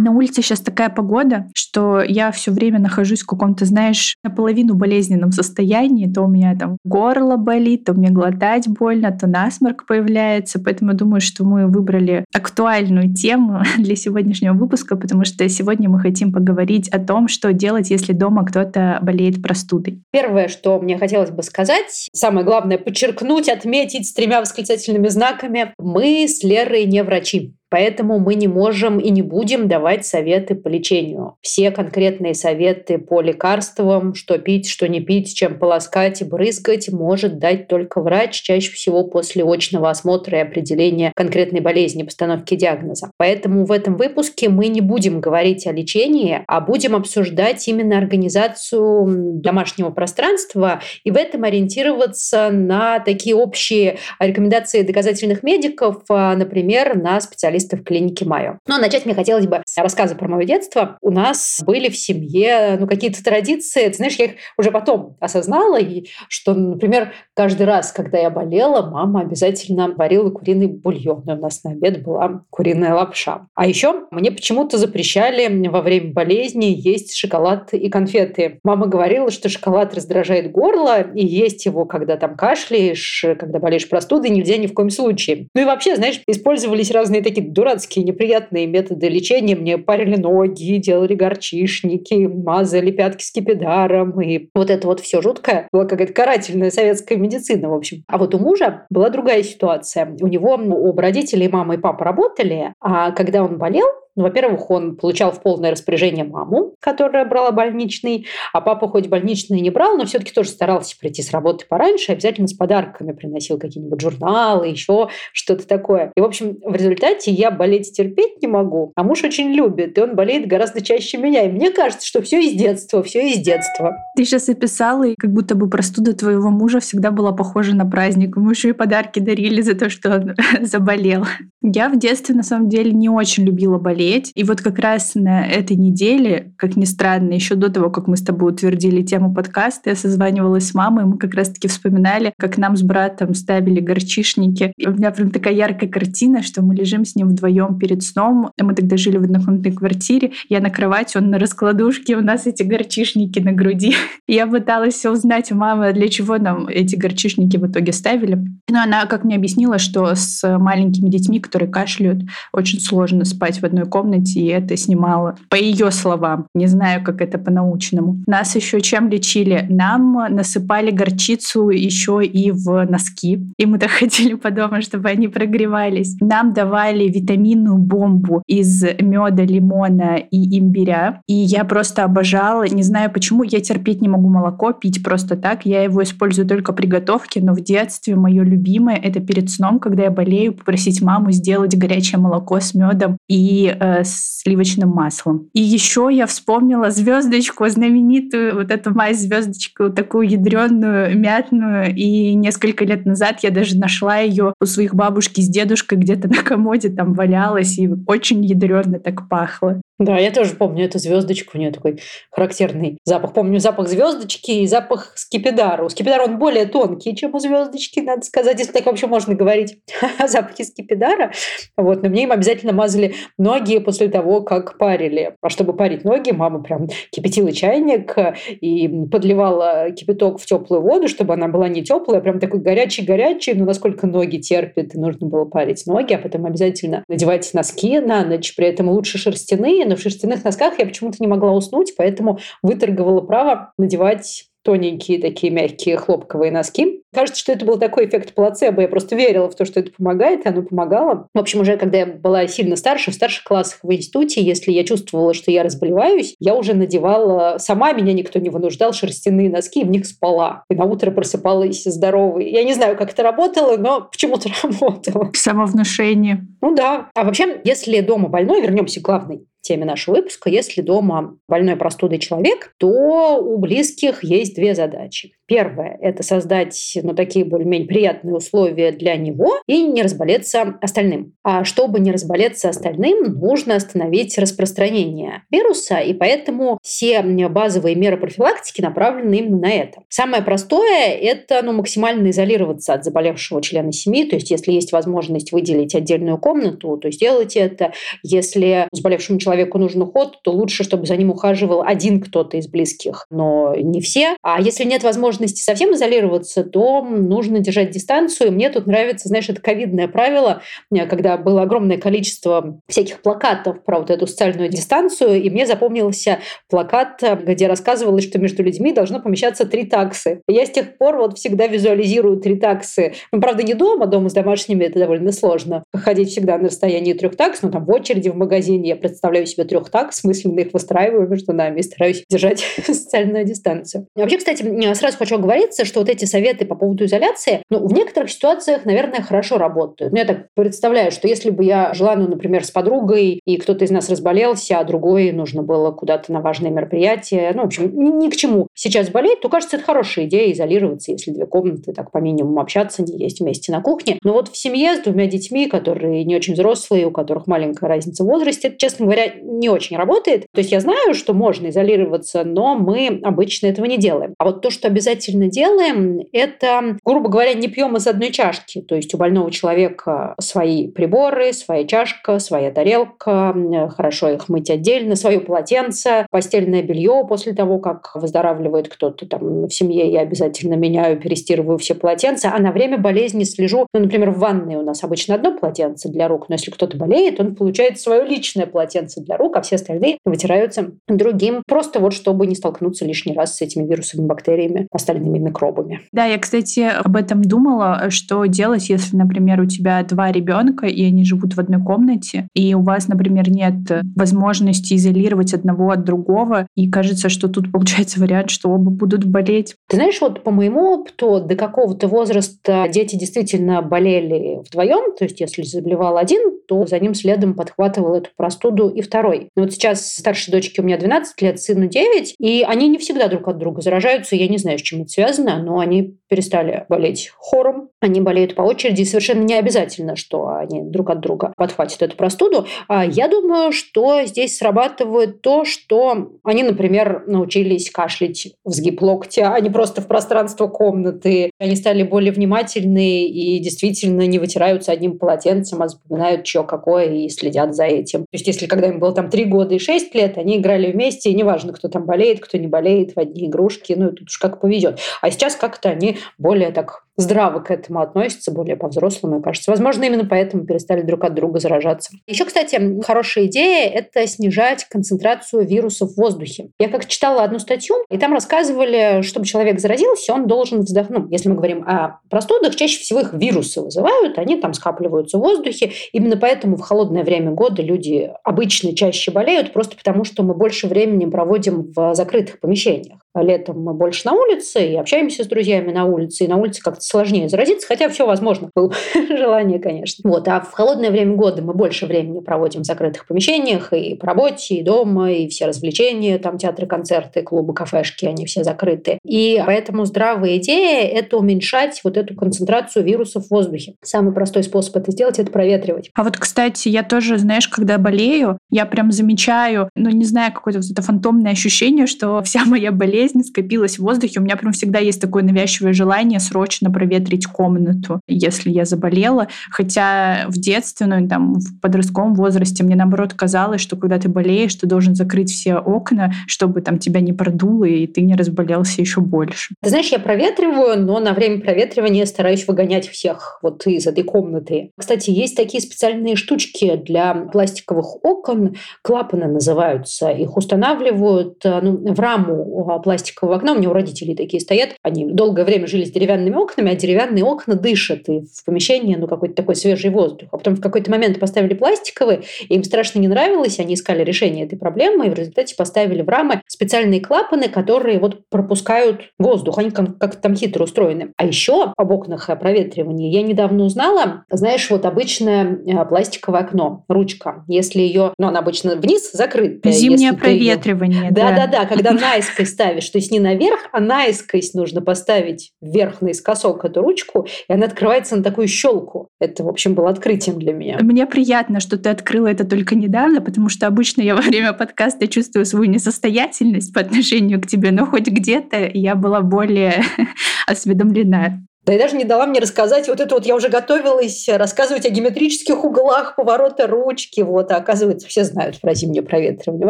На 0.02 0.12
улице 0.12 0.42
сейчас 0.42 0.62
такая 0.62 0.88
погода, 0.88 1.48
что 1.54 2.02
я 2.02 2.32
все 2.32 2.52
время 2.52 2.80
нахожусь 2.80 3.20
в 3.20 3.26
каком-то, 3.26 3.66
знаешь, 3.66 4.16
наполовину 4.24 4.74
болезненном 4.74 5.34
состоянии. 5.34 6.10
То 6.10 6.22
у 6.22 6.30
меня 6.30 6.56
там 6.58 6.78
горло 6.86 7.36
болит, 7.36 7.84
то 7.84 7.94
мне 7.94 8.10
глотать 8.10 8.70
больно, 8.70 9.12
то 9.12 9.28
насморк 9.28 9.86
появляется. 9.86 10.62
Поэтому 10.64 10.94
думаю, 10.94 11.20
что 11.20 11.44
мы 11.44 11.68
выбрали 11.68 12.24
актуальную 12.34 13.14
тему 13.14 13.62
для 13.78 13.98
сегодняшнего 13.98 14.54
выпуска, 14.54 14.96
потому 14.96 15.26
что 15.26 15.50
сегодня 15.50 15.90
мы 15.90 16.00
хотим 16.00 16.32
поговорить 16.32 16.88
о 16.88 17.00
том, 17.00 17.28
что 17.28 17.52
делать, 17.52 17.90
если 17.90 18.14
дома 18.14 18.46
кто-то 18.46 19.00
болеет 19.02 19.44
простудой. 19.44 20.02
Первое, 20.12 20.48
что 20.48 20.80
мне 20.80 20.98
хотелось 20.98 21.32
бы 21.32 21.44
сказать, 21.44 22.08
самое 22.14 22.46
главное 22.46 22.78
подчеркнуть, 22.78 23.50
отметить 23.50 24.08
с 24.08 24.14
тремя 24.14 24.40
восклицательными 24.40 25.10
знаками. 25.10 25.74
Мы 25.78 26.26
с 26.26 26.42
Лерой 26.42 26.86
не 26.86 27.04
врачи. 27.04 27.59
Поэтому 27.70 28.20
мы 28.20 28.36
не 28.36 28.48
можем 28.48 29.00
и 29.00 29.10
не 29.12 29.22
будем 29.22 29.68
давать 29.68 30.06
советы 30.06 30.56
по 30.56 30.68
лечению. 30.68 31.36
Все 31.42 31.72
конкретные 31.72 32.34
советы 32.34 32.98
по 32.98 33.22
лекарствам, 33.22 34.16
что 34.16 34.38
пить, 34.40 34.68
что 34.68 34.88
не 34.88 35.00
пить, 35.00 35.36
чем 35.36 35.60
полоскать 35.60 36.22
и 36.22 36.26
брызгать, 36.26 36.90
может 36.90 37.38
дать 37.38 37.68
только 37.68 38.02
врач, 38.02 38.42
чаще 38.42 38.72
всего 38.72 39.04
после 39.04 39.44
очного 39.44 39.90
осмотра 39.90 40.40
и 40.40 40.42
определения 40.42 41.12
конкретной 41.16 41.60
болезни, 41.60 42.04
постановки 42.04 42.56
диагноза. 42.56 43.12
Поэтому 43.18 43.66
в 43.66 43.72
этом 43.72 43.96
выпуске 43.98 44.50
мы 44.50 44.68
не 44.68 44.82
будем 44.82 45.22
говорить 45.22 45.68
о 45.68 45.72
лечении, 45.72 46.42
а 46.48 46.62
будем 46.62 46.96
обсуждать 46.96 47.68
именно 47.68 47.98
организацию 47.98 49.40
домашнего 49.42 49.92
пространства 49.92 50.82
и 51.04 51.12
в 51.12 51.18
этом 51.18 51.44
ориентироваться 51.44 52.50
на 52.52 53.00
такие 53.00 53.36
общие 53.36 53.98
рекомендации 54.20 54.82
доказательных 54.82 55.44
медиков, 55.44 56.04
а, 56.10 56.36
например, 56.36 56.98
на 56.98 57.20
специалистов 57.22 57.59
специалистов 57.60 57.84
клиники 57.84 58.24
Майо. 58.24 58.60
Но 58.68 58.78
начать 58.78 59.06
мне 59.06 59.14
хотелось 59.14 59.48
бы 59.48 59.62
с 59.66 59.78
рассказа 59.78 60.16
про 60.16 60.28
мое 60.28 60.46
детство. 60.46 60.98
У 61.02 61.12
нас 61.12 61.62
были 61.66 61.90
в 61.90 61.98
семье 61.98 62.78
ну, 62.80 62.88
какие-то 62.88 63.24
традиции, 63.24 63.88
ты 63.88 63.94
знаешь, 63.94 64.16
я 64.16 64.26
их 64.26 64.32
уже 64.58 64.72
потом 64.72 65.18
осознала, 65.20 65.80
и 65.80 66.08
что, 66.28 66.54
например, 66.54 67.14
каждый 67.34 67.66
раз, 67.66 67.92
когда 67.92 68.18
я 68.18 68.30
болела, 68.30 68.90
мама 68.90 69.22
обязательно 69.22 69.94
варила 69.96 70.30
куриный 70.30 70.68
бульон. 70.68 71.24
И 71.28 71.32
у 71.32 71.36
нас 71.36 71.64
на 71.64 71.72
обед 71.72 72.04
была 72.04 72.42
куриная 72.50 72.94
лапша. 72.94 73.48
А 73.56 73.68
еще 73.68 74.08
мне 74.12 74.32
почему-то 74.32 74.78
запрещали 74.78 75.68
во 75.70 75.82
время 75.82 76.14
болезни 76.14 76.66
есть 76.66 77.16
шоколад 77.16 77.74
и 77.74 77.90
конфеты. 77.90 78.60
Мама 78.64 78.88
говорила, 78.88 79.32
что 79.32 79.50
шоколад 79.50 79.94
раздражает 79.94 80.52
горло, 80.52 81.02
и 81.02 81.26
есть 81.26 81.66
его, 81.66 81.86
когда 81.86 82.18
там 82.18 82.36
кашляешь, 82.36 83.26
когда 83.40 83.60
болеешь 83.60 83.90
простудой, 83.90 84.30
нельзя 84.30 84.58
ни 84.58 84.68
в 84.68 84.74
коем 84.74 84.90
случае. 84.90 85.48
Ну 85.54 85.62
и 85.62 85.66
вообще, 85.66 85.96
знаешь, 85.96 86.22
использовались 86.28 86.92
разные 86.92 87.22
такие 87.22 87.49
дурацкие 87.54 88.06
неприятные 88.06 88.68
методы 88.68 89.10
лечения. 89.10 89.56
Мне 89.56 89.78
парили 89.78 90.16
ноги, 90.16 90.78
делали 90.78 91.16
горчишники, 91.16 92.28
мазали 92.28 92.92
пятки 92.92 93.24
скипидаром. 93.24 94.20
И 94.22 94.50
вот 94.54 94.70
это 94.70 94.88
вот 94.88 95.00
все 95.00 95.22
жуткое. 95.22 95.68
Была 95.72 95.86
какая-то 95.86 96.14
карательная 96.14 96.72
советская 96.72 97.18
медицина, 97.18 97.70
в 97.70 97.74
общем. 97.74 98.04
А 98.08 98.18
вот 98.18 98.36
у 98.36 98.40
мужа 98.40 98.86
была 98.90 99.10
другая 99.10 99.44
ситуация. 99.44 100.16
У 100.22 100.28
него 100.28 100.54
оба 100.54 101.02
родителей, 101.02 101.48
мама 101.48 101.76
и 101.76 101.78
папа 101.78 102.06
работали, 102.06 102.74
а 102.80 103.12
когда 103.12 103.44
он 103.44 103.58
болел, 103.58 103.88
ну, 104.20 104.24
во-первых, 104.24 104.70
он 104.70 104.98
получал 104.98 105.32
в 105.32 105.42
полное 105.42 105.72
распоряжение 105.72 106.26
маму, 106.26 106.76
которая 106.82 107.26
брала 107.26 107.52
больничный, 107.52 108.28
а 108.52 108.60
папа 108.60 108.90
хоть 108.90 109.08
больничный 109.08 109.62
не 109.62 109.70
брал, 109.70 109.96
но 109.96 110.06
все-таки 110.06 110.34
тоже 110.34 110.50
старался 110.50 110.98
прийти 111.00 111.22
с 111.22 111.32
работы 111.32 111.66
пораньше, 111.70 112.12
обязательно 112.12 112.48
с 112.48 112.54
подарками 112.54 113.14
приносил 113.14 113.58
какие-нибудь 113.58 114.02
журналы, 114.02 114.68
еще 114.68 115.08
что-то 115.32 115.66
такое. 115.66 116.12
И, 116.18 116.20
в 116.20 116.26
общем, 116.26 116.58
в 116.62 116.76
результате 116.76 117.32
я 117.32 117.50
болеть 117.50 117.94
терпеть 117.96 118.42
не 118.42 118.48
могу, 118.48 118.92
а 118.96 119.04
муж 119.04 119.24
очень 119.24 119.54
любит, 119.54 119.98
и 119.98 120.02
он 120.02 120.16
болеет 120.16 120.48
гораздо 120.48 120.82
чаще 120.82 121.18
меня. 121.18 121.46
И 121.46 121.50
мне 121.50 121.72
кажется, 121.72 122.06
что 122.06 122.22
все 122.22 122.42
из 122.42 122.60
детства, 122.60 123.02
все 123.04 123.30
из 123.30 123.38
детства. 123.38 123.96
Ты 124.18 124.26
сейчас 124.26 124.50
описала, 124.50 125.04
и 125.08 125.16
как 125.16 125.32
будто 125.32 125.56
бы 125.56 125.70
простуда 125.70 126.14
твоего 126.14 126.50
мужа 126.50 126.82
всегда 126.82 127.12
была 127.12 127.32
похожа 127.32 127.74
на 127.74 127.86
праздник. 127.86 128.36
Мы 128.36 128.52
еще 128.52 128.70
и 128.70 128.74
подарки 128.74 129.20
дарили 129.20 129.62
за 129.62 129.76
то, 129.76 129.90
что 129.90 130.16
он 130.16 130.36
заболел. 130.66 131.26
Я 131.62 131.88
в 131.88 131.98
детстве, 131.98 132.36
на 132.36 132.44
самом 132.44 132.68
деле, 132.68 132.92
не 132.92 133.08
очень 133.08 133.46
любила 133.46 133.78
болеть 133.78 134.09
болеть. 134.10 134.32
И 134.36 134.44
вот 134.44 134.62
как 134.62 134.80
раз 134.80 135.16
на 135.16 135.46
этой 135.46 135.76
неделе, 135.76 136.54
как 136.58 136.76
ни 136.76 136.86
странно, 136.86 137.34
еще 137.34 137.56
до 137.56 137.70
того, 137.70 137.90
как 137.90 138.08
мы 138.08 138.18
с 138.18 138.22
тобой 138.22 138.54
утвердили 138.54 139.04
тему 139.04 139.34
подкаста, 139.34 139.92
я 139.92 139.96
созванивалась 139.96 140.68
с 140.68 140.74
мамой, 140.74 141.04
и 141.04 141.08
мы 141.08 141.18
как 141.18 141.34
раз-таки 141.34 141.68
вспоминали, 141.68 142.34
как 142.38 142.58
нам 142.58 142.76
с 142.76 142.82
братом 142.82 143.34
ставили 143.34 143.80
горчишники. 143.80 144.74
И 144.78 144.88
у 144.88 144.92
меня 144.92 145.12
прям 145.12 145.32
такая 145.32 145.54
яркая 145.54 145.90
картина, 145.90 146.42
что 146.44 146.62
мы 146.62 146.76
лежим 146.76 147.06
с 147.06 147.16
ним 147.16 147.30
вдвоем 147.30 147.78
перед 147.78 148.04
сном. 148.04 148.52
Мы 148.60 148.76
тогда 148.76 148.98
жили 148.98 149.18
в 149.18 149.24
однокомнатной 149.24 149.72
квартире. 149.72 150.32
Я 150.50 150.60
на 150.60 150.70
кровати, 150.70 151.18
он 151.18 151.30
на 151.30 151.40
раскладушке, 151.40 152.16
у 152.16 152.22
нас 152.22 152.48
эти 152.48 152.64
горчишники 152.64 153.40
на 153.40 153.52
груди. 153.52 153.96
Я 154.28 154.48
пыталась 154.48 155.06
узнать 155.06 155.52
у 155.52 155.56
мамы, 155.56 155.88
а 155.88 155.94
для 155.94 156.08
чего 156.08 156.38
нам 156.38 156.68
эти 156.68 156.96
горчишники 156.96 157.58
в 157.58 157.68
итоге 157.68 157.92
ставили. 157.94 158.38
Но 158.70 158.82
она 158.82 159.06
как 159.06 159.24
мне 159.24 159.36
объяснила, 159.36 159.80
что 159.80 160.14
с 160.16 160.58
маленькими 160.58 161.10
детьми, 161.10 161.40
которые 161.40 161.70
кашляют, 161.70 162.22
очень 162.54 162.80
сложно 162.80 163.26
спать 163.26 163.60
в 163.60 163.66
одной 163.66 163.86
комнате 163.90 164.40
и 164.40 164.48
это 164.48 164.78
снимала 164.78 165.36
по 165.50 165.56
ее 165.56 165.92
словам. 165.92 166.48
Не 166.54 166.68
знаю, 166.68 167.04
как 167.04 167.22
это 167.22 167.38
по-научному. 167.38 168.18
Нас 168.28 168.56
еще 168.56 168.82
чем 168.82 169.10
лечили? 169.10 169.66
Нам 169.70 170.14
насыпали 170.30 170.92
горчицу 170.92 171.70
еще 171.70 172.24
и 172.24 172.52
в 172.52 172.86
носки. 172.86 173.46
И 173.58 173.66
мы 173.66 173.80
так 173.80 173.90
ходили 174.00 174.36
по 174.36 174.52
дому, 174.52 174.82
чтобы 174.82 175.10
они 175.10 175.28
прогревались. 175.28 176.18
Нам 176.22 176.54
давали 176.54 177.08
витаминную 177.08 177.78
бомбу 177.78 178.44
из 178.48 178.84
меда, 179.00 179.44
лимона 179.44 180.18
и 180.18 180.60
имбиря. 180.60 181.22
И 181.28 181.34
я 181.34 181.64
просто 181.64 182.04
обожала. 182.04 182.68
Не 182.68 182.84
знаю 182.84 183.12
почему. 183.12 183.44
Я 183.44 183.62
терпеть 183.62 184.02
не 184.02 184.10
могу 184.10 184.30
молоко 184.30 184.74
пить 184.74 185.04
просто 185.04 185.36
так. 185.36 185.66
Я 185.66 185.84
его 185.84 186.04
использую 186.04 186.48
только 186.48 186.74
при 186.74 186.88
готовке. 186.88 187.42
Но 187.42 187.54
в 187.54 187.62
детстве 187.62 188.16
мое 188.16 188.44
любимое— 188.44 188.96
это 189.04 189.20
перед 189.20 189.50
сном, 189.50 189.80
когда 189.80 190.04
я 190.04 190.12
болею, 190.12 190.54
попросить 190.54 191.02
маму 191.02 191.32
сделать 191.32 191.78
горячее 191.78 192.20
молоко 192.20 192.60
с 192.60 192.74
медом 192.74 193.18
и 193.28 193.76
э, 193.80 194.04
сливочным 194.04 194.90
маслом. 194.90 195.50
И 195.54 195.62
еще 195.62 196.10
я 196.12 196.26
вспомнила 196.26 196.90
звездочку, 196.92 197.68
знаменитую 197.68 198.56
вот 198.56 198.72
эту 198.72 198.94
мазь 198.94 199.20
звездочку, 199.20 199.90
такую 199.90 200.30
ядреную, 200.30 201.18
мятную. 201.18 201.96
И 201.96 202.34
несколько 202.34 202.86
лет 202.86 203.06
назад 203.06 203.40
я 203.42 203.52
даже 203.52 203.78
нашла 203.78 204.18
ее 204.18 204.54
у 204.60 204.66
своих 204.66 204.96
бабушки 204.96 205.42
с 205.42 205.50
дедушкой 205.50 205.98
где-то 205.98 206.28
на 206.28 206.44
комоде 206.44 206.90
там 206.90 207.14
валялась, 207.14 207.78
и 207.78 207.90
очень 208.08 208.44
ядрено 208.46 209.00
так 209.00 209.28
пахло. 209.30 209.82
Да, 210.00 210.18
я 210.18 210.32
тоже 210.32 210.56
помню 210.56 210.86
эту 210.86 210.98
звездочку, 210.98 211.58
у 211.58 211.60
нее 211.60 211.72
такой 211.72 212.00
характерный 212.32 213.00
запах. 213.04 213.34
Помню 213.34 213.60
запах 213.60 213.90
звездочки 213.90 214.52
и 214.52 214.68
запах 214.68 215.12
скипидара. 215.16 215.84
У 215.84 215.90
скипидара 215.90 216.24
он 216.24 216.40
более 216.40 216.66
тонкий, 216.68 217.14
чем 217.18 217.36
у 217.36 217.40
звездочки, 217.40 218.00
надо 218.00 218.22
сказать, 218.22 218.58
если 218.60 218.72
так 218.72 218.86
вообще 218.86 219.08
можно 219.08 219.36
говорить 219.36 219.80
о 220.18 220.28
запахе 220.30 220.64
скипидара. 220.64 221.34
Вот, 221.76 222.02
но 222.02 222.08
мне 222.08 222.24
им 222.24 222.32
обязательно 222.32 222.72
мазали 222.72 223.14
ноги 223.38 223.69
после 223.78 224.10
того, 224.10 224.42
как 224.42 224.78
парили. 224.78 225.36
А 225.42 225.50
чтобы 225.50 225.74
парить 225.74 226.04
ноги, 226.04 226.32
мама 226.32 226.62
прям 226.62 226.88
кипятила 227.12 227.52
чайник 227.52 228.16
и 228.50 228.88
подливала 229.12 229.92
кипяток 229.92 230.40
в 230.40 230.46
теплую 230.46 230.82
воду, 230.82 231.08
чтобы 231.08 231.34
она 231.34 231.48
была 231.48 231.70
не 231.70 231.84
теплая, 231.84 232.20
а 232.20 232.22
прям 232.22 232.40
такой 232.40 232.60
горячий-горячий, 232.60 233.54
но 233.54 233.66
насколько 233.66 234.08
ноги 234.08 234.38
терпит, 234.38 234.96
и 234.96 235.00
нужно 235.00 235.28
было 235.28 235.46
парить 235.46 235.86
ноги, 235.86 236.14
а 236.14 236.18
потом 236.18 236.46
обязательно 236.46 237.04
надевать 237.08 237.50
носки 237.54 238.00
на 238.00 238.26
ночь, 238.26 238.56
при 238.56 238.68
этом 238.68 238.90
лучше 238.90 239.18
шерстяные, 239.18 239.86
но 239.86 239.96
в 239.96 240.02
шерстяных 240.02 240.44
носках 240.44 240.80
я 240.80 240.86
почему-то 240.86 241.18
не 241.20 241.28
могла 241.28 241.54
уснуть, 241.54 241.94
поэтому 241.98 242.40
выторговала 242.62 243.22
право 243.22 243.74
надевать 243.78 244.49
тоненькие 244.70 245.18
такие 245.18 245.52
мягкие 245.52 245.98
хлопковые 245.98 246.52
носки. 246.52 247.02
Кажется, 247.12 247.42
что 247.42 247.52
это 247.54 247.66
был 247.66 247.80
такой 247.80 248.06
эффект 248.06 248.36
плацебо. 248.36 248.84
Я 248.84 248.88
просто 248.88 249.16
верила 249.16 249.50
в 249.50 249.56
то, 249.56 249.66
что 249.66 249.80
это 249.80 249.90
помогает, 249.92 250.46
и 250.46 250.48
оно 250.48 250.62
помогало. 250.62 251.28
В 251.34 251.40
общем, 251.40 251.62
уже 251.62 251.76
когда 251.76 251.98
я 251.98 252.06
была 252.06 252.46
сильно 252.46 252.76
старше, 252.76 253.10
в 253.10 253.16
старших 253.16 253.46
классах 253.46 253.80
в 253.82 253.92
институте, 253.92 254.44
если 254.44 254.72
я 254.72 254.84
чувствовала, 254.84 255.34
что 255.34 255.50
я 255.50 255.64
разболеваюсь, 255.64 256.36
я 256.38 256.54
уже 256.54 256.76
надевала 256.76 257.56
сама, 257.58 257.94
меня 257.94 258.14
никто 258.14 258.38
не 258.38 258.52
вынуждал, 258.52 258.94
шерстяные 258.94 259.50
носки, 259.50 259.82
и 259.82 259.86
в 259.86 259.90
них 259.90 260.06
спала. 260.06 260.66
И 260.70 260.76
на 260.76 260.86
утро 260.86 261.10
просыпалась 261.10 261.84
здоровой. 261.84 262.52
Я 262.52 262.64
не 262.64 262.76
знаю, 262.76 262.96
как 262.96 263.12
это 263.12 263.24
работало, 263.24 263.76
но 263.78 264.02
почему-то 264.02 264.50
работало. 264.62 265.32
Самовнушение. 265.34 266.46
Ну 266.62 266.76
да. 266.76 267.10
А 267.16 267.24
вообще, 267.24 267.60
если 267.64 268.02
дома 268.02 268.30
больной, 268.30 268.62
вернемся 268.62 269.00
к 269.00 269.04
главной 269.04 269.48
теме 269.70 269.86
нашего 269.86 270.16
выпуска, 270.16 270.50
если 270.50 270.82
дома 270.82 271.38
больной 271.48 271.76
простудой 271.76 272.20
человек, 272.20 272.74
то 272.78 273.38
у 273.38 273.58
близких 273.58 274.24
есть 274.24 274.56
две 274.56 274.76
задачи. 274.76 275.34
Первое– 275.50 275.98
это 276.02 276.22
создать 276.22 277.00
ну, 277.02 277.16
такие 277.16 277.44
более-менее 277.44 277.88
приятные 277.88 278.36
условия 278.36 278.92
для 278.92 279.16
него 279.16 279.58
и 279.66 279.82
не 279.82 280.04
разболеться 280.04 280.78
остальным. 280.80 281.34
А 281.44 281.64
чтобы 281.64 282.00
не 282.00 282.12
разболеться 282.12 282.70
остальным, 282.70 283.40
нужно 283.40 283.76
остановить 283.76 284.38
распространение 284.38 285.42
вируса, 285.50 285.98
и 285.98 286.14
поэтому 286.14 286.78
все 286.84 287.24
базовые 287.24 287.96
меры 287.96 288.18
профилактики 288.18 288.80
направлены 288.80 289.34
именно 289.36 289.58
на 289.58 289.72
это. 289.72 290.04
Самое 290.08 290.44
простое– 290.44 291.18
это 291.22 291.64
ну, 291.64 291.74
максимально 291.74 292.30
изолироваться 292.30 292.94
от 292.94 293.04
заболевшего 293.04 293.60
члена 293.64 293.92
семьи, 293.92 294.26
то 294.26 294.36
есть 294.36 294.52
если 294.52 294.72
есть 294.72 294.92
возможность 294.92 295.52
выделить 295.52 295.96
отдельную 295.96 296.38
комнату, 296.38 296.96
то 296.98 297.10
сделайте 297.10 297.62
это. 297.62 297.92
Если 298.22 298.88
заболевшему 298.92 299.40
человеку 299.40 299.80
нужен 299.80 300.04
уход, 300.04 300.44
то 300.44 300.52
лучше, 300.52 300.84
чтобы 300.84 301.08
за 301.08 301.18
ним 301.18 301.32
ухаживал 301.32 301.82
один 301.82 302.22
кто-то 302.22 302.58
из 302.58 302.68
близких, 302.68 303.26
но 303.32 303.74
не 303.76 304.00
все. 304.00 304.36
А 304.44 304.62
если 304.62 304.84
нет 304.84 305.02
возможности 305.02 305.39
возможности 305.40 305.64
совсем 305.64 305.94
изолироваться, 305.94 306.64
то 306.64 307.02
нужно 307.02 307.60
держать 307.60 307.92
дистанцию. 307.92 308.52
Мне 308.52 308.70
тут 308.70 308.88
нравится, 308.88 309.28
знаешь, 309.28 309.50
это 309.50 309.62
ковидное 309.62 310.08
правило, 310.08 310.62
э, 310.92 311.06
когда 311.06 311.38
было 311.38 311.62
огромное 311.62 311.98
количество 311.98 312.80
всяких 312.88 313.22
плакатов 313.22 313.84
про 313.84 314.00
вот 314.00 314.10
эту 314.10 314.28
социальную 314.28 314.70
дистанцию, 314.70 315.42
и 315.42 315.50
мне 315.50 315.66
запомнился 315.66 316.40
плакат, 316.70 317.24
э, 317.24 317.36
где 317.36 317.68
рассказывалось, 317.68 318.26
что 318.26 318.40
между 318.40 318.64
людьми 318.64 318.92
должно 318.92 319.22
помещаться 319.22 319.66
три 319.66 319.86
таксы. 319.86 320.42
Я 320.48 320.66
с 320.66 320.70
тех 320.70 320.98
пор 320.98 321.18
вот 321.18 321.38
всегда 321.38 321.68
визуализирую 321.68 322.38
три 322.38 322.56
таксы. 322.56 323.14
Ну, 323.32 323.40
правда, 323.40 323.64
не 323.64 323.74
дома, 323.74 324.08
дома 324.08 324.30
с 324.30 324.34
домашними 324.34 324.86
это 324.86 325.00
довольно 325.00 325.32
сложно. 325.32 325.84
Ходить 325.94 326.30
всегда 326.30 326.58
на 326.58 326.66
расстоянии 326.66 327.14
трех 327.14 327.36
такс, 327.36 327.62
но 327.62 327.70
там 327.70 327.86
в 327.86 327.92
очереди 327.92 328.30
в 328.30 328.36
магазине 328.36 328.90
я 328.90 328.96
представляю 328.96 329.46
себе 329.46 329.64
трех 329.64 329.90
такс, 329.90 330.24
мысленно 330.24 330.60
их 330.60 330.74
выстраиваю 330.74 331.30
между 331.30 331.54
нами 331.54 331.80
и 331.80 331.84
стараюсь 331.84 332.24
держать 332.30 332.60
социальную 332.86 333.46
дистанцию. 333.46 334.08
Вообще, 334.16 334.38
кстати, 334.38 334.64
сразу 334.94 335.18
хочу 335.18 335.29
хочу 335.30 335.36
оговориться, 335.36 335.86
что 335.86 336.00
вот 336.00 336.10
эти 336.10 336.26
советы 336.26 336.66
по 336.66 336.76
поводу 336.76 337.06
изоляции, 337.06 337.62
ну, 337.70 337.86
в 337.86 337.94
некоторых 337.94 338.32
ситуациях, 338.32 338.86
наверное, 338.86 339.22
хорошо 339.22 339.58
работают. 339.58 340.12
Ну, 340.12 340.18
я 340.18 340.26
так 340.26 340.48
представляю, 340.56 341.12
что 341.12 341.28
если 341.28 341.52
бы 341.52 341.64
я 341.64 341.94
жила, 341.94 342.16
ну, 342.16 342.28
например, 342.28 342.66
с 342.66 342.72
подругой, 342.72 343.42
и 343.46 343.58
кто-то 343.58 343.86
из 343.86 343.92
нас 343.92 344.10
разболелся, 344.10 344.80
а 344.80 344.84
другой 344.84 345.32
нужно 345.32 345.62
было 345.62 345.92
куда-то 345.92 346.32
на 346.32 346.42
важное 346.42 346.72
мероприятие, 346.72 347.52
ну, 347.54 347.64
в 347.64 347.66
общем, 347.66 347.92
ни, 347.96 348.26
ни 348.26 348.30
к 348.30 348.36
чему 348.36 348.68
сейчас 348.74 349.10
болеть, 349.10 349.42
то, 349.42 349.50
кажется, 349.50 349.78
это 349.78 349.86
хорошая 349.86 350.26
идея 350.26 350.52
изолироваться, 350.52 351.12
если 351.12 351.32
две 351.32 351.46
комнаты 351.46 351.94
так 351.94 352.12
по 352.12 352.18
минимуму 352.18 352.60
общаться, 352.60 353.04
не 353.04 353.18
есть 353.18 353.40
вместе 353.40 353.72
на 353.72 353.82
кухне. 353.82 354.18
Но 354.24 354.34
вот 354.34 354.50
в 354.50 354.58
семье 354.58 354.96
с 354.96 355.00
двумя 355.00 355.28
детьми, 355.28 355.68
которые 355.68 356.24
не 356.24 356.36
очень 356.36 356.54
взрослые, 356.54 357.06
у 357.06 357.12
которых 357.12 357.46
маленькая 357.46 357.88
разница 357.88 358.24
в 358.24 358.28
возрасте, 358.28 358.70
это, 358.70 358.78
честно 358.78 359.06
говоря, 359.06 359.34
не 359.44 359.70
очень 359.70 359.98
работает. 359.98 360.46
То 360.54 360.60
есть 360.60 360.72
я 360.72 360.80
знаю, 360.80 361.14
что 361.14 361.34
можно 361.34 361.70
изолироваться, 361.70 362.44
но 362.44 362.76
мы 362.76 363.20
обычно 363.24 363.68
этого 363.68 363.86
не 363.86 363.98
делаем. 363.98 364.34
А 364.38 364.46
вот 364.46 364.62
то, 364.62 364.70
что 364.70 364.88
обязательно 364.88 365.19
обязательно 365.20 365.50
делаем, 365.50 366.22
это, 366.32 366.98
грубо 367.04 367.30
говоря, 367.30 367.54
не 367.54 367.68
пьем 367.68 367.96
из 367.98 368.08
одной 368.08 368.32
чашки. 368.32 368.82
То 368.82 368.96
есть 368.96 369.14
у 369.14 369.18
больного 369.18 369.52
человека 369.52 370.36
свои 370.40 370.88
приборы, 370.88 371.54
своя 371.54 371.86
чашка, 371.86 372.40
своя 372.40 372.72
тарелка, 372.72 373.56
хорошо 373.96 374.30
их 374.30 374.48
мыть 374.50 374.70
отдельно, 374.70 375.16
свое 375.16 375.40
полотенце, 375.40 376.26
постельное 376.32 376.82
белье 376.82 377.26
после 377.28 377.54
того, 377.54 377.80
как 377.80 378.12
выздоравливает 378.16 378.88
кто-то 378.88 379.26
там 379.28 379.68
в 379.68 379.70
семье, 379.70 380.10
я 380.12 380.22
обязательно 380.22 380.76
меняю, 380.76 381.20
перестирываю 381.20 381.78
все 381.78 381.96
полотенца, 381.96 382.52
а 382.56 382.60
на 382.60 382.72
время 382.72 382.98
болезни 382.98 383.44
слежу. 383.44 383.88
Ну, 383.94 384.02
например, 384.02 384.32
в 384.32 384.40
ванной 384.40 384.76
у 384.76 384.82
нас 384.82 385.04
обычно 385.04 385.36
одно 385.36 385.58
полотенце 385.58 386.10
для 386.10 386.28
рук, 386.28 386.48
но 386.50 386.56
если 386.56 386.72
кто-то 386.72 386.98
болеет, 386.98 387.40
он 387.40 387.56
получает 387.56 388.00
свое 388.00 388.24
личное 388.24 388.66
полотенце 388.66 389.22
для 389.22 389.38
рук, 389.38 389.58
а 389.58 389.62
все 389.62 389.76
остальные 389.76 390.18
вытираются 390.26 390.92
другим, 391.08 391.64
просто 391.68 392.00
вот 392.00 392.14
чтобы 392.14 392.48
не 392.48 392.56
столкнуться 392.56 393.06
лишний 393.06 393.34
раз 393.34 393.58
с 393.58 393.62
этими 393.62 393.86
вирусами, 393.86 394.26
бактериями 394.26 394.88
остальными 395.00 395.40
микробами. 395.40 396.02
Да, 396.12 396.26
я, 396.26 396.38
кстати, 396.38 396.82
об 396.82 397.16
этом 397.16 397.42
думала, 397.42 398.10
что 398.10 398.46
делать, 398.46 398.90
если, 398.90 399.16
например, 399.16 399.62
у 399.62 399.66
тебя 399.66 400.04
два 400.04 400.32
ребенка, 400.32 400.86
и 400.86 401.04
они 401.06 401.26
живут 401.26 401.56
в 401.56 401.60
одной 401.60 401.82
комнате, 401.82 402.48
и 402.54 402.74
у 402.74 402.82
вас, 402.82 403.08
например, 403.08 403.50
нет 403.50 403.76
возможности 404.16 404.94
изолировать 404.96 405.54
одного 405.54 405.92
от 405.92 406.04
другого, 406.04 406.68
и 406.76 406.90
кажется, 406.90 407.30
что 407.30 407.48
тут 407.48 407.72
получается 407.72 408.20
вариант, 408.20 408.50
что 408.50 408.70
оба 408.70 408.92
будут 408.92 409.26
болеть. 409.26 409.76
Ты 409.88 409.96
знаешь, 409.96 410.20
вот 410.22 410.44
по 410.44 410.52
моему 410.52 410.94
опыту, 410.94 411.42
до 411.42 411.56
какого-то 411.56 412.08
возраста 412.08 412.88
дети 412.92 413.16
действительно 413.16 413.82
болели 413.82 414.62
вдвоем, 414.68 415.16
то 415.18 415.26
есть 415.26 415.40
если 415.40 415.64
заболевал 415.64 416.18
один, 416.18 416.60
то 416.68 416.86
за 416.86 417.00
ним 417.00 417.14
следом 417.14 417.54
подхватывал 417.54 418.16
эту 418.16 418.30
простуду 418.36 418.90
и 418.90 419.02
второй. 419.02 419.50
Но 419.56 419.64
вот 419.64 419.74
сейчас 419.74 420.06
старшей 420.06 420.52
дочке 420.52 420.82
у 420.82 420.86
меня 420.86 420.98
12 420.98 421.42
лет, 421.42 421.62
сыну 421.62 421.88
9, 421.88 422.36
и 422.40 422.66
они 422.68 422.88
не 422.88 422.98
всегда 422.98 423.28
друг 423.28 423.48
от 423.48 423.58
друга 423.58 423.82
заражаются, 423.82 424.36
я 424.36 424.48
не 424.48 424.58
знаю, 424.58 424.78
с 424.80 424.82
чем 424.90 425.02
это 425.02 425.10
связано, 425.10 425.62
но 425.62 425.80
они 425.80 426.16
перестали 426.28 426.86
болеть 426.90 427.32
хором, 427.38 427.90
они 428.02 428.22
болеют 428.22 428.56
по 428.56 428.62
очереди, 428.62 429.02
и 429.02 429.06
совершенно 429.06 429.44
не 429.44 429.56
обязательно, 429.56 430.16
что 430.16 430.48
они 430.48 430.82
друг 430.84 431.10
от 431.10 431.22
друга 431.22 431.54
подхватят 431.58 432.02
эту 432.02 432.16
простуду. 432.16 432.66
А 432.88 433.06
я 433.06 433.28
думаю, 433.28 433.72
что 433.72 434.24
здесь 434.26 434.58
срабатывает 434.58 435.42
то, 435.42 435.66
что 435.66 436.32
они, 436.44 436.64
например, 436.64 437.24
научились 437.28 437.90
кашлять 437.90 438.50
в 438.64 438.72
сгиб 438.72 439.02
локтя, 439.02 439.54
а 439.54 439.60
не 439.60 439.70
просто 439.70 440.02
в 440.02 440.08
пространство 440.08 440.68
комнаты. 440.68 441.52
Они 441.60 441.76
стали 441.76 442.04
более 442.04 442.32
внимательны 442.32 443.26
и 443.26 443.60
действительно 443.60 444.28
не 444.28 444.40
вытираются 444.40 444.92
одним 444.92 445.18
полотенцем, 445.18 445.82
а 445.82 445.88
запоминают, 445.88 446.46
что 446.46 446.64
какое, 446.64 447.06
и 447.06 447.30
следят 447.30 447.76
за 447.76 447.86
этим. 447.86 448.22
То 448.22 448.34
есть 448.34 448.48
если 448.48 448.68
когда 448.68 448.88
им 448.88 449.00
было 449.00 449.14
там 449.14 449.30
3 449.30 449.46
года 449.46 449.76
и 449.76 449.80
6 449.80 450.14
лет, 450.16 450.38
они 450.38 450.58
играли 450.58 450.92
вместе, 450.92 451.32
и 451.32 451.36
неважно, 451.36 451.74
кто 451.74 451.88
там 451.88 452.06
болеет, 452.06 452.40
кто 452.40 452.58
не 452.58 452.68
болеет, 452.68 453.16
в 453.16 453.20
одни 453.20 453.48
игрушки, 453.48 453.94
ну, 453.98 454.12
тут 454.12 454.30
уж 454.30 454.38
как 454.38 454.62
повезет 454.62 454.79
идет. 454.80 455.00
А 455.22 455.30
сейчас 455.32 455.56
как-то 455.56 455.90
они 455.90 456.18
более 456.38 456.72
так 456.72 457.04
здраво 457.20 457.60
к 457.60 457.70
этому 457.70 458.00
относятся, 458.00 458.52
более 458.52 458.78
по-взрослому, 458.78 459.42
кажется. 459.42 459.70
Возможно, 459.70 460.06
именно 460.06 460.26
поэтому 460.26 460.66
перестали 460.66 461.02
друг 461.02 461.26
от 461.26 461.34
друга 461.34 461.60
заражаться. 461.60 462.12
Еще, 462.28 462.46
кстати, 462.46 462.80
хорошая 463.02 463.46
идея– 463.46 463.90
это 463.94 464.26
снижать 464.26 464.86
концентрацию 464.86 465.68
вирусов 465.68 466.14
в 466.14 466.18
воздухе. 466.18 466.70
Я 466.80 466.88
как 466.88 467.06
читала 467.08 467.44
одну 467.44 467.60
статью, 467.60 467.98
и 468.10 468.18
там 468.18 468.34
рассказывали, 468.34 469.22
чтобы 469.22 469.46
человек 469.46 469.80
заразился, 469.80 470.34
он 470.34 470.48
должен 470.48 470.80
вздохнуть. 470.82 471.10
Ну, 471.20 471.28
если 471.30 471.50
мы 471.50 471.56
говорим 471.56 471.84
о 471.86 472.20
простудах, 472.30 472.76
чаще 472.76 473.00
всего 473.00 473.20
их 473.20 473.34
вирусы 473.34 473.82
вызывают, 473.82 474.38
они 474.38 474.56
там 474.58 474.74
скапливаются 474.74 475.38
в 475.38 475.42
воздухе. 475.42 475.92
Именно 476.14 476.38
поэтому 476.38 476.78
в 476.78 476.82
холодное 476.82 477.24
время 477.24 477.52
года 477.52 477.82
люди 477.82 478.32
обычно 478.44 478.96
чаще 478.96 479.32
болеют, 479.32 479.74
просто 479.74 479.98
потому 479.98 480.24
что 480.24 480.44
мы 480.44 480.54
больше 480.54 480.88
времени 480.88 481.26
проводим 481.26 481.92
в 481.94 482.16
закрытых 482.16 482.62
помещениях. 482.62 483.20
Летом 483.36 483.84
мы 483.84 483.94
больше 483.94 484.26
на 484.26 484.34
улице 484.34 484.92
и 484.92 484.96
общаемся 484.96 485.44
с 485.44 485.48
друзьями 485.48 485.92
на 485.92 486.06
улице, 486.06 486.46
и 486.46 486.48
на 486.48 486.58
улице 486.58 486.82
как-то 486.82 487.02
сложнее 487.02 487.48
заразиться, 487.50 487.88
хотя 487.88 488.10
все 488.10 488.26
возможно, 488.26 488.70
было 488.76 488.94
желание, 489.14 489.80
конечно. 489.80 490.30
Вот. 490.30 490.48
А 490.48 490.62
в 490.62 490.72
холодное 490.72 491.12
время 491.12 491.36
года 491.36 491.62
мы 491.62 491.74
больше 491.74 492.06
времени 492.06 492.40
проводим 492.40 492.82
в 492.82 492.86
закрытых 492.86 493.28
помещениях 493.28 493.94
и 493.94 494.16
по 494.16 494.28
работе, 494.28 494.76
и 494.76 494.84
дома, 494.84 495.32
и 495.32 495.48
все 495.48 495.68
развлечения, 495.68 496.38
там 496.40 496.58
театры, 496.58 496.88
концерты, 496.88 497.42
клубы, 497.42 497.74
кафешки, 497.74 498.26
они 498.26 498.46
все 498.46 498.64
закрыты. 498.64 499.20
И 499.24 499.62
поэтому 499.66 500.06
здравая 500.06 500.58
идея– 500.58 501.08
это 501.14 501.38
уменьшать 501.38 502.02
вот 502.04 502.18
эту 502.18 502.36
концентрацию 502.36 503.06
вирусов 503.06 503.48
в 503.48 503.52
воздухе. 503.52 503.96
Самый 504.04 504.34
простой 504.34 504.64
способ 504.64 504.96
это 504.98 505.12
сделать– 505.12 505.40
это 505.40 505.52
проветривать. 505.52 506.10
А 506.16 506.24
вот, 506.24 506.38
кстати, 506.38 506.90
я 506.90 507.04
тоже, 507.04 507.38
знаешь, 507.38 507.68
когда 507.68 507.98
болею, 507.98 508.58
я 508.70 508.86
прям 508.86 509.12
замечаю, 509.12 509.90
ну, 509.96 510.10
не 510.10 510.26
знаю, 510.26 510.54
какое-то 510.54 510.80
вот 510.80 510.92
это 510.92 511.02
фантомное 511.02 511.52
ощущение, 511.52 512.08
что 512.08 512.42
вся 512.44 512.66
моя 512.66 512.92
болезнь 512.92 513.29
скопилась 513.44 513.98
в 513.98 514.04
воздухе. 514.04 514.40
У 514.40 514.44
меня 514.44 514.56
прям 514.56 514.72
всегда 514.72 515.00
есть 515.00 515.22
такое 515.22 515.44
навязчивое 515.44 515.94
желание 515.94 516.40
срочно 516.40 516.92
проветрить 516.92 517.46
комнату, 517.46 518.22
если 518.28 518.70
я 518.70 518.86
заболела. 518.86 519.48
Хотя 519.72 520.46
в 520.48 520.58
детстве, 520.58 521.08
ну, 521.08 521.28
там, 521.28 521.56
в 521.56 521.80
подростковом 521.82 522.34
возрасте 522.34 522.84
мне, 522.84 522.96
наоборот, 522.96 523.34
казалось, 523.34 523.82
что 523.82 523.96
когда 523.96 524.20
ты 524.20 524.30
болеешь, 524.30 524.76
ты 524.76 524.88
должен 524.88 525.16
закрыть 525.16 525.52
все 525.52 525.76
окна, 525.76 526.34
чтобы 526.48 526.82
там 526.82 527.00
тебя 527.00 527.22
не 527.22 527.34
продуло, 527.34 527.86
и 527.86 528.08
ты 528.08 528.22
не 528.22 528.36
разболелся 528.36 529.02
еще 529.02 529.22
больше. 529.22 529.76
Ты 529.82 529.90
знаешь, 529.90 530.12
я 530.12 530.20
проветриваю, 530.20 531.00
но 531.00 531.20
на 531.20 531.34
время 531.34 531.62
проветривания 531.62 532.26
стараюсь 532.26 532.68
выгонять 532.68 533.08
всех 533.08 533.60
вот 533.62 533.86
из 533.88 534.08
этой 534.08 534.24
комнаты. 534.24 534.92
Кстати, 534.98 535.30
есть 535.30 535.56
такие 535.56 535.82
специальные 535.82 536.36
штучки 536.36 536.96
для 536.96 537.34
пластиковых 537.34 538.24
окон, 538.24 538.76
клапаны 539.02 539.48
называются. 539.48 540.30
Их 540.30 540.58
устанавливают 540.58 541.64
ну, 541.64 542.14
в 542.14 542.20
раму 542.20 542.64
пластикового 543.10 543.56
окна. 543.56 543.74
У 543.74 543.78
меня 543.78 543.90
у 543.90 543.94
родителей 543.94 544.36
такие 544.36 544.62
стоят. 544.62 544.92
Они 545.02 545.26
долгое 545.26 545.66
время 545.66 545.88
жили 545.88 546.04
с 546.04 546.12
деревянными 546.12 546.56
окнами, 546.56 546.92
а 546.92 546.96
деревянные 546.96 547.44
окна 547.44 547.74
дышат, 547.74 548.30
и 548.30 548.42
в 548.42 548.64
помещении 548.66 549.16
ну, 549.16 549.28
какой-то 549.28 549.56
такой 549.56 549.76
свежий 549.76 550.12
воздух. 550.12 550.50
А 550.52 550.58
потом 550.58 550.76
в 550.76 550.82
какой-то 550.82 551.10
момент 551.10 551.40
поставили 551.40 551.74
пластиковые, 551.74 552.42
и 552.68 552.76
им 552.76 552.84
страшно 552.84 553.18
не 553.18 553.28
нравилось, 553.28 553.80
они 553.80 553.96
искали 553.96 554.24
решение 554.24 554.66
этой 554.66 554.78
проблемы, 554.78 555.26
и 555.26 555.30
в 555.32 555.34
результате 555.34 555.76
поставили 555.76 556.22
в 556.22 556.30
рамы 556.30 556.62
специальные 556.68 557.20
клапаны, 557.20 557.68
которые 557.68 558.20
вот 558.20 558.48
пропускают 558.50 559.22
воздух. 559.40 559.80
Они 559.80 559.90
как-то 559.90 560.38
там 560.38 560.56
хитро 560.56 560.84
устроены. 560.84 561.34
А 561.36 561.48
еще 561.48 561.94
об 561.98 562.12
окнах 562.12 562.48
проветривания 562.60 563.32
я 563.32 563.42
недавно 563.42 563.86
узнала, 563.86 564.44
знаешь, 564.52 564.88
вот 564.92 565.06
обычное 565.06 565.80
э, 565.84 566.06
пластиковое 566.06 566.62
окно, 566.62 567.06
ручка, 567.08 567.64
если 567.68 568.02
ее, 568.02 568.36
ну, 568.38 568.50
она 568.50 568.60
обычно 568.60 568.98
вниз 568.98 569.32
закрыта. 569.32 569.90
Зимнее 569.90 570.34
проветривание, 570.34 571.32
да. 571.32 571.50
Да-да-да, 571.50 571.86
когда 571.86 572.12
наискось 572.12 572.70
ставишь, 572.70 572.99
то 573.08 573.18
есть 573.18 573.32
не 573.32 573.40
наверх, 573.40 573.80
а 573.92 574.00
наискось 574.00 574.74
нужно 574.74 575.02
поставить 575.02 575.72
вверх 575.82 576.22
наискосок 576.22 576.86
эту 576.86 577.02
ручку, 577.02 577.48
и 577.68 577.74
она 577.74 577.86
открывается 577.86 578.36
на 578.36 578.44
такую 578.44 578.68
щелку. 578.68 579.30
Это, 579.40 579.64
в 579.64 579.70
общем, 579.70 579.94
было 579.94 580.10
открытием 580.10 580.60
для 580.60 580.74
меня. 580.74 580.98
Мне 581.02 581.26
приятно, 581.26 581.80
что 581.80 581.98
ты 581.98 582.10
открыла 582.10 582.48
это 582.48 582.66
только 582.66 582.96
недавно, 582.96 583.42
потому 583.42 583.70
что 583.70 583.88
обычно 583.88 584.22
я 584.22 584.36
во 584.36 584.42
время 584.42 584.74
подкаста 584.74 585.28
чувствую 585.28 585.66
свою 585.66 585.86
несостоятельность 585.86 586.94
по 586.94 587.02
отношению 587.02 587.62
к 587.62 587.68
тебе, 587.68 587.92
но 587.92 588.06
хоть 588.06 588.28
где-то 588.28 588.90
я 588.94 589.16
была 589.16 589.42
более 589.42 590.04
осведомлена. 590.68 591.64
Да 591.90 591.96
и 591.96 591.98
даже 591.98 592.16
не 592.16 592.24
дала 592.24 592.46
мне 592.46 592.60
рассказать 592.60 593.08
вот 593.08 593.20
это 593.20 593.34
вот, 593.34 593.48
я 593.48 593.56
уже 593.56 593.68
готовилась 593.68 594.48
рассказывать 594.48 595.08
о 595.08 595.10
геометрических 595.10 595.84
углах 595.84 596.36
поворота 596.36 596.86
ручки, 596.86 597.42
вот, 597.42 597.72
а 597.72 597.78
оказывается, 597.78 598.28
все 598.28 598.44
знают 598.44 598.80
про 598.80 598.94
зимнее 598.94 599.24
проветривание. 599.24 599.88
В 599.88 599.90